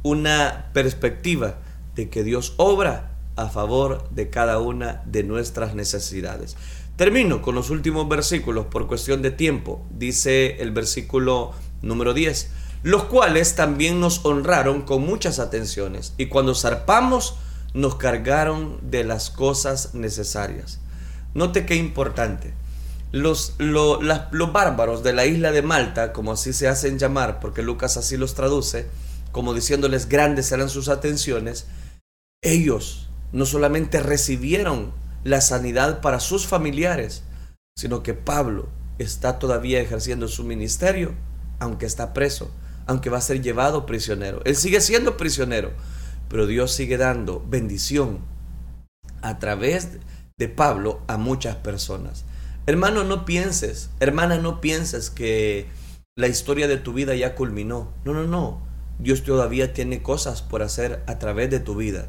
una 0.02 0.70
perspectiva 0.72 1.58
de 1.94 2.10
que 2.10 2.24
Dios 2.24 2.54
obra 2.56 3.16
a 3.36 3.48
favor 3.48 4.08
de 4.10 4.30
cada 4.30 4.58
una 4.58 5.02
de 5.06 5.22
nuestras 5.22 5.74
necesidades. 5.74 6.56
Termino 6.96 7.42
con 7.42 7.54
los 7.54 7.70
últimos 7.70 8.08
versículos 8.08 8.66
por 8.66 8.86
cuestión 8.86 9.22
de 9.22 9.30
tiempo. 9.30 9.86
Dice 9.90 10.56
el 10.62 10.72
versículo 10.72 11.52
número 11.82 12.14
10. 12.14 12.50
los 12.82 13.04
cuales 13.04 13.56
también 13.56 14.00
nos 14.00 14.24
honraron 14.24 14.82
con 14.82 15.04
muchas 15.04 15.38
atenciones, 15.38 16.14
y 16.18 16.26
cuando 16.26 16.54
zarpamos 16.54 17.36
nos 17.74 17.96
cargaron 17.96 18.78
de 18.90 19.04
las 19.04 19.30
cosas 19.30 19.94
necesarias. 19.94 20.78
Note 21.34 21.66
qué 21.66 21.74
importante. 21.74 22.54
Los, 23.12 23.54
los 23.58 24.52
bárbaros 24.52 25.02
de 25.02 25.12
la 25.12 25.26
isla 25.26 25.52
de 25.52 25.62
Malta, 25.62 26.12
como 26.12 26.32
así 26.32 26.52
se 26.52 26.68
hacen 26.68 26.98
llamar, 26.98 27.40
porque 27.40 27.62
Lucas 27.62 27.96
así 27.96 28.16
los 28.16 28.34
traduce, 28.34 28.86
como 29.32 29.52
diciéndoles 29.52 30.08
grandes 30.08 30.50
eran 30.52 30.70
sus 30.70 30.88
atenciones, 30.88 31.66
ellos 32.42 33.08
no 33.32 33.46
solamente 33.46 34.00
recibieron 34.00 34.92
la 35.24 35.40
sanidad 35.40 36.00
para 36.00 36.20
sus 36.20 36.46
familiares, 36.46 37.22
sino 37.76 38.02
que 38.02 38.14
Pablo 38.14 38.68
está 38.98 39.38
todavía 39.38 39.80
ejerciendo 39.80 40.28
su 40.28 40.44
ministerio, 40.44 41.12
aunque 41.58 41.86
está 41.86 42.12
preso, 42.12 42.50
aunque 42.86 43.10
va 43.10 43.18
a 43.18 43.22
ser 43.22 43.42
llevado 43.42 43.86
prisionero. 43.86 44.40
Él 44.44 44.56
sigue 44.56 44.80
siendo 44.80 45.16
prisionero, 45.16 45.72
pero 46.28 46.46
Dios 46.46 46.72
sigue 46.72 46.96
dando 46.96 47.44
bendición 47.48 48.20
a 49.22 49.38
través 49.38 49.98
de 50.38 50.48
Pablo 50.48 51.00
a 51.06 51.16
muchas 51.16 51.56
personas. 51.56 52.24
Hermano, 52.66 53.04
no 53.04 53.24
pienses, 53.24 53.90
hermana, 54.00 54.38
no 54.38 54.60
pienses 54.60 55.10
que 55.10 55.68
la 56.16 56.28
historia 56.28 56.66
de 56.66 56.78
tu 56.78 56.92
vida 56.92 57.14
ya 57.14 57.34
culminó. 57.34 57.92
No, 58.04 58.12
no, 58.12 58.24
no. 58.24 58.60
Dios 58.98 59.22
todavía 59.22 59.72
tiene 59.72 60.02
cosas 60.02 60.42
por 60.42 60.62
hacer 60.62 61.02
a 61.06 61.18
través 61.18 61.50
de 61.50 61.60
tu 61.60 61.76
vida. 61.76 62.08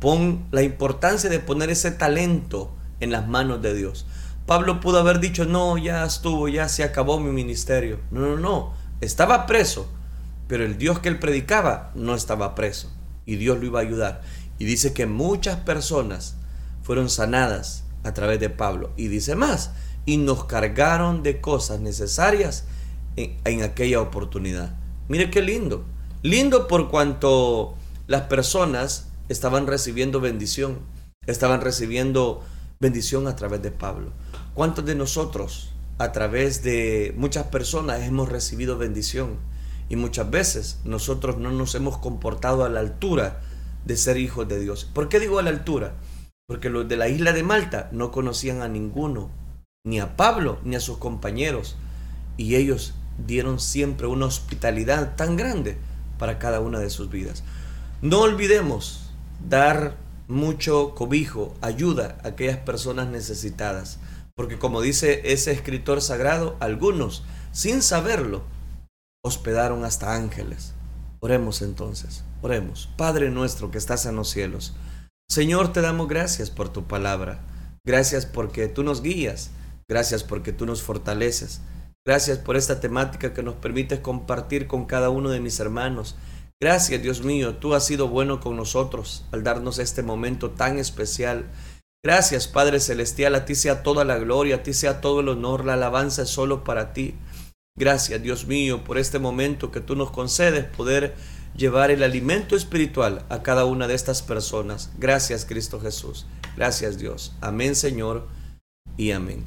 Pon 0.00 0.46
la 0.50 0.62
importancia 0.62 1.30
de 1.30 1.38
poner 1.38 1.70
ese 1.70 1.90
talento 1.90 2.74
en 3.00 3.12
las 3.12 3.28
manos 3.28 3.62
de 3.62 3.74
Dios. 3.74 4.06
Pablo 4.46 4.80
pudo 4.80 4.98
haber 4.98 5.20
dicho, 5.20 5.44
no, 5.44 5.78
ya 5.78 6.04
estuvo, 6.04 6.48
ya 6.48 6.68
se 6.68 6.82
acabó 6.82 7.20
mi 7.20 7.30
ministerio. 7.30 8.00
No, 8.10 8.20
no, 8.20 8.36
no. 8.38 8.74
Estaba 9.02 9.46
preso, 9.46 9.88
pero 10.46 10.64
el 10.64 10.78
Dios 10.78 11.00
que 11.00 11.08
él 11.08 11.18
predicaba 11.18 11.90
no 11.96 12.14
estaba 12.14 12.54
preso. 12.54 12.88
Y 13.26 13.34
Dios 13.34 13.58
lo 13.58 13.66
iba 13.66 13.80
a 13.80 13.82
ayudar. 13.82 14.22
Y 14.60 14.64
dice 14.64 14.92
que 14.92 15.06
muchas 15.06 15.56
personas 15.56 16.36
fueron 16.84 17.10
sanadas 17.10 17.82
a 18.04 18.14
través 18.14 18.38
de 18.38 18.48
Pablo. 18.48 18.92
Y 18.96 19.08
dice 19.08 19.34
más, 19.34 19.72
y 20.06 20.18
nos 20.18 20.44
cargaron 20.44 21.24
de 21.24 21.40
cosas 21.40 21.80
necesarias 21.80 22.64
en, 23.16 23.36
en 23.44 23.64
aquella 23.64 24.00
oportunidad. 24.00 24.76
Mire 25.08 25.30
qué 25.30 25.42
lindo. 25.42 25.84
Lindo 26.22 26.68
por 26.68 26.88
cuanto 26.88 27.74
las 28.06 28.22
personas 28.22 29.08
estaban 29.28 29.66
recibiendo 29.66 30.20
bendición, 30.20 30.78
estaban 31.26 31.60
recibiendo 31.60 32.44
bendición 32.78 33.26
a 33.26 33.34
través 33.34 33.62
de 33.62 33.72
Pablo. 33.72 34.12
¿Cuántos 34.54 34.84
de 34.84 34.94
nosotros 34.94 35.71
a 36.02 36.10
través 36.10 36.64
de 36.64 37.14
muchas 37.16 37.46
personas 37.46 38.02
hemos 38.02 38.28
recibido 38.28 38.76
bendición? 38.76 39.36
Y 39.88 39.96
muchas 39.96 40.30
veces 40.30 40.80
nosotros 40.84 41.38
no 41.38 41.52
nos 41.52 41.74
hemos 41.74 41.98
comportado 41.98 42.64
a 42.64 42.68
la 42.68 42.80
altura 42.80 43.40
de 43.84 43.96
ser 43.96 44.16
hijos 44.16 44.48
de 44.48 44.58
Dios. 44.58 44.84
¿Por 44.84 45.08
qué 45.08 45.20
digo 45.20 45.38
a 45.38 45.42
la 45.42 45.50
altura? 45.50 45.94
Porque 46.48 46.70
los 46.70 46.88
de 46.88 46.96
la 46.96 47.08
isla 47.08 47.32
de 47.32 47.44
Malta 47.44 47.88
no 47.92 48.10
conocían 48.10 48.62
a 48.62 48.68
ninguno, 48.68 49.30
ni 49.84 50.00
a 50.00 50.16
Pablo, 50.16 50.58
ni 50.64 50.74
a 50.74 50.80
sus 50.80 50.98
compañeros. 50.98 51.76
Y 52.36 52.56
ellos 52.56 52.94
dieron 53.24 53.60
siempre 53.60 54.08
una 54.08 54.26
hospitalidad 54.26 55.14
tan 55.14 55.36
grande 55.36 55.76
para 56.18 56.38
cada 56.38 56.60
una 56.60 56.80
de 56.80 56.90
sus 56.90 57.10
vidas. 57.10 57.44
No 58.00 58.22
olvidemos 58.22 59.12
dar 59.48 59.96
mucho 60.26 60.94
cobijo, 60.96 61.54
ayuda 61.60 62.18
a 62.24 62.28
aquellas 62.28 62.58
personas 62.58 63.08
necesitadas. 63.08 63.98
Porque 64.34 64.58
como 64.58 64.80
dice 64.80 65.22
ese 65.32 65.52
escritor 65.52 66.00
sagrado, 66.00 66.56
algunos, 66.60 67.24
sin 67.52 67.82
saberlo, 67.82 68.42
hospedaron 69.22 69.84
hasta 69.84 70.14
ángeles. 70.14 70.74
Oremos 71.20 71.62
entonces, 71.62 72.24
oremos. 72.40 72.88
Padre 72.96 73.30
nuestro 73.30 73.70
que 73.70 73.78
estás 73.78 74.06
en 74.06 74.16
los 74.16 74.28
cielos, 74.28 74.74
Señor, 75.28 75.72
te 75.72 75.80
damos 75.80 76.08
gracias 76.08 76.50
por 76.50 76.68
tu 76.68 76.86
palabra. 76.86 77.40
Gracias 77.84 78.26
porque 78.26 78.68
tú 78.68 78.82
nos 78.82 79.02
guías. 79.02 79.50
Gracias 79.88 80.24
porque 80.24 80.52
tú 80.52 80.66
nos 80.66 80.82
fortaleces. 80.82 81.60
Gracias 82.04 82.38
por 82.38 82.56
esta 82.56 82.80
temática 82.80 83.32
que 83.32 83.42
nos 83.42 83.54
permites 83.54 84.00
compartir 84.00 84.66
con 84.66 84.86
cada 84.86 85.10
uno 85.10 85.30
de 85.30 85.40
mis 85.40 85.60
hermanos 85.60 86.16
Gracias 86.62 87.02
Dios 87.02 87.24
mío, 87.24 87.56
tú 87.56 87.74
has 87.74 87.84
sido 87.84 88.06
bueno 88.06 88.38
con 88.38 88.54
nosotros 88.54 89.24
al 89.32 89.42
darnos 89.42 89.80
este 89.80 90.04
momento 90.04 90.52
tan 90.52 90.78
especial. 90.78 91.46
Gracias 92.04 92.48
Padre 92.48 92.80
Celestial, 92.80 93.36
a 93.36 93.44
ti 93.44 93.54
sea 93.54 93.84
toda 93.84 94.04
la 94.04 94.18
gloria, 94.18 94.56
a 94.56 94.62
ti 94.64 94.72
sea 94.72 95.00
todo 95.00 95.20
el 95.20 95.28
honor, 95.28 95.64
la 95.64 95.74
alabanza 95.74 96.22
es 96.22 96.30
solo 96.30 96.64
para 96.64 96.92
ti. 96.92 97.14
Gracias 97.78 98.20
Dios 98.20 98.46
mío 98.46 98.82
por 98.82 98.98
este 98.98 99.20
momento 99.20 99.70
que 99.70 99.80
tú 99.80 99.94
nos 99.94 100.10
concedes 100.10 100.64
poder 100.64 101.14
llevar 101.56 101.92
el 101.92 102.02
alimento 102.02 102.56
espiritual 102.56 103.24
a 103.28 103.44
cada 103.44 103.66
una 103.66 103.86
de 103.86 103.94
estas 103.94 104.20
personas. 104.20 104.90
Gracias 104.98 105.44
Cristo 105.44 105.80
Jesús. 105.80 106.26
Gracias 106.56 106.98
Dios. 106.98 107.34
Amén 107.40 107.76
Señor 107.76 108.26
y 108.96 109.12
amén. 109.12 109.46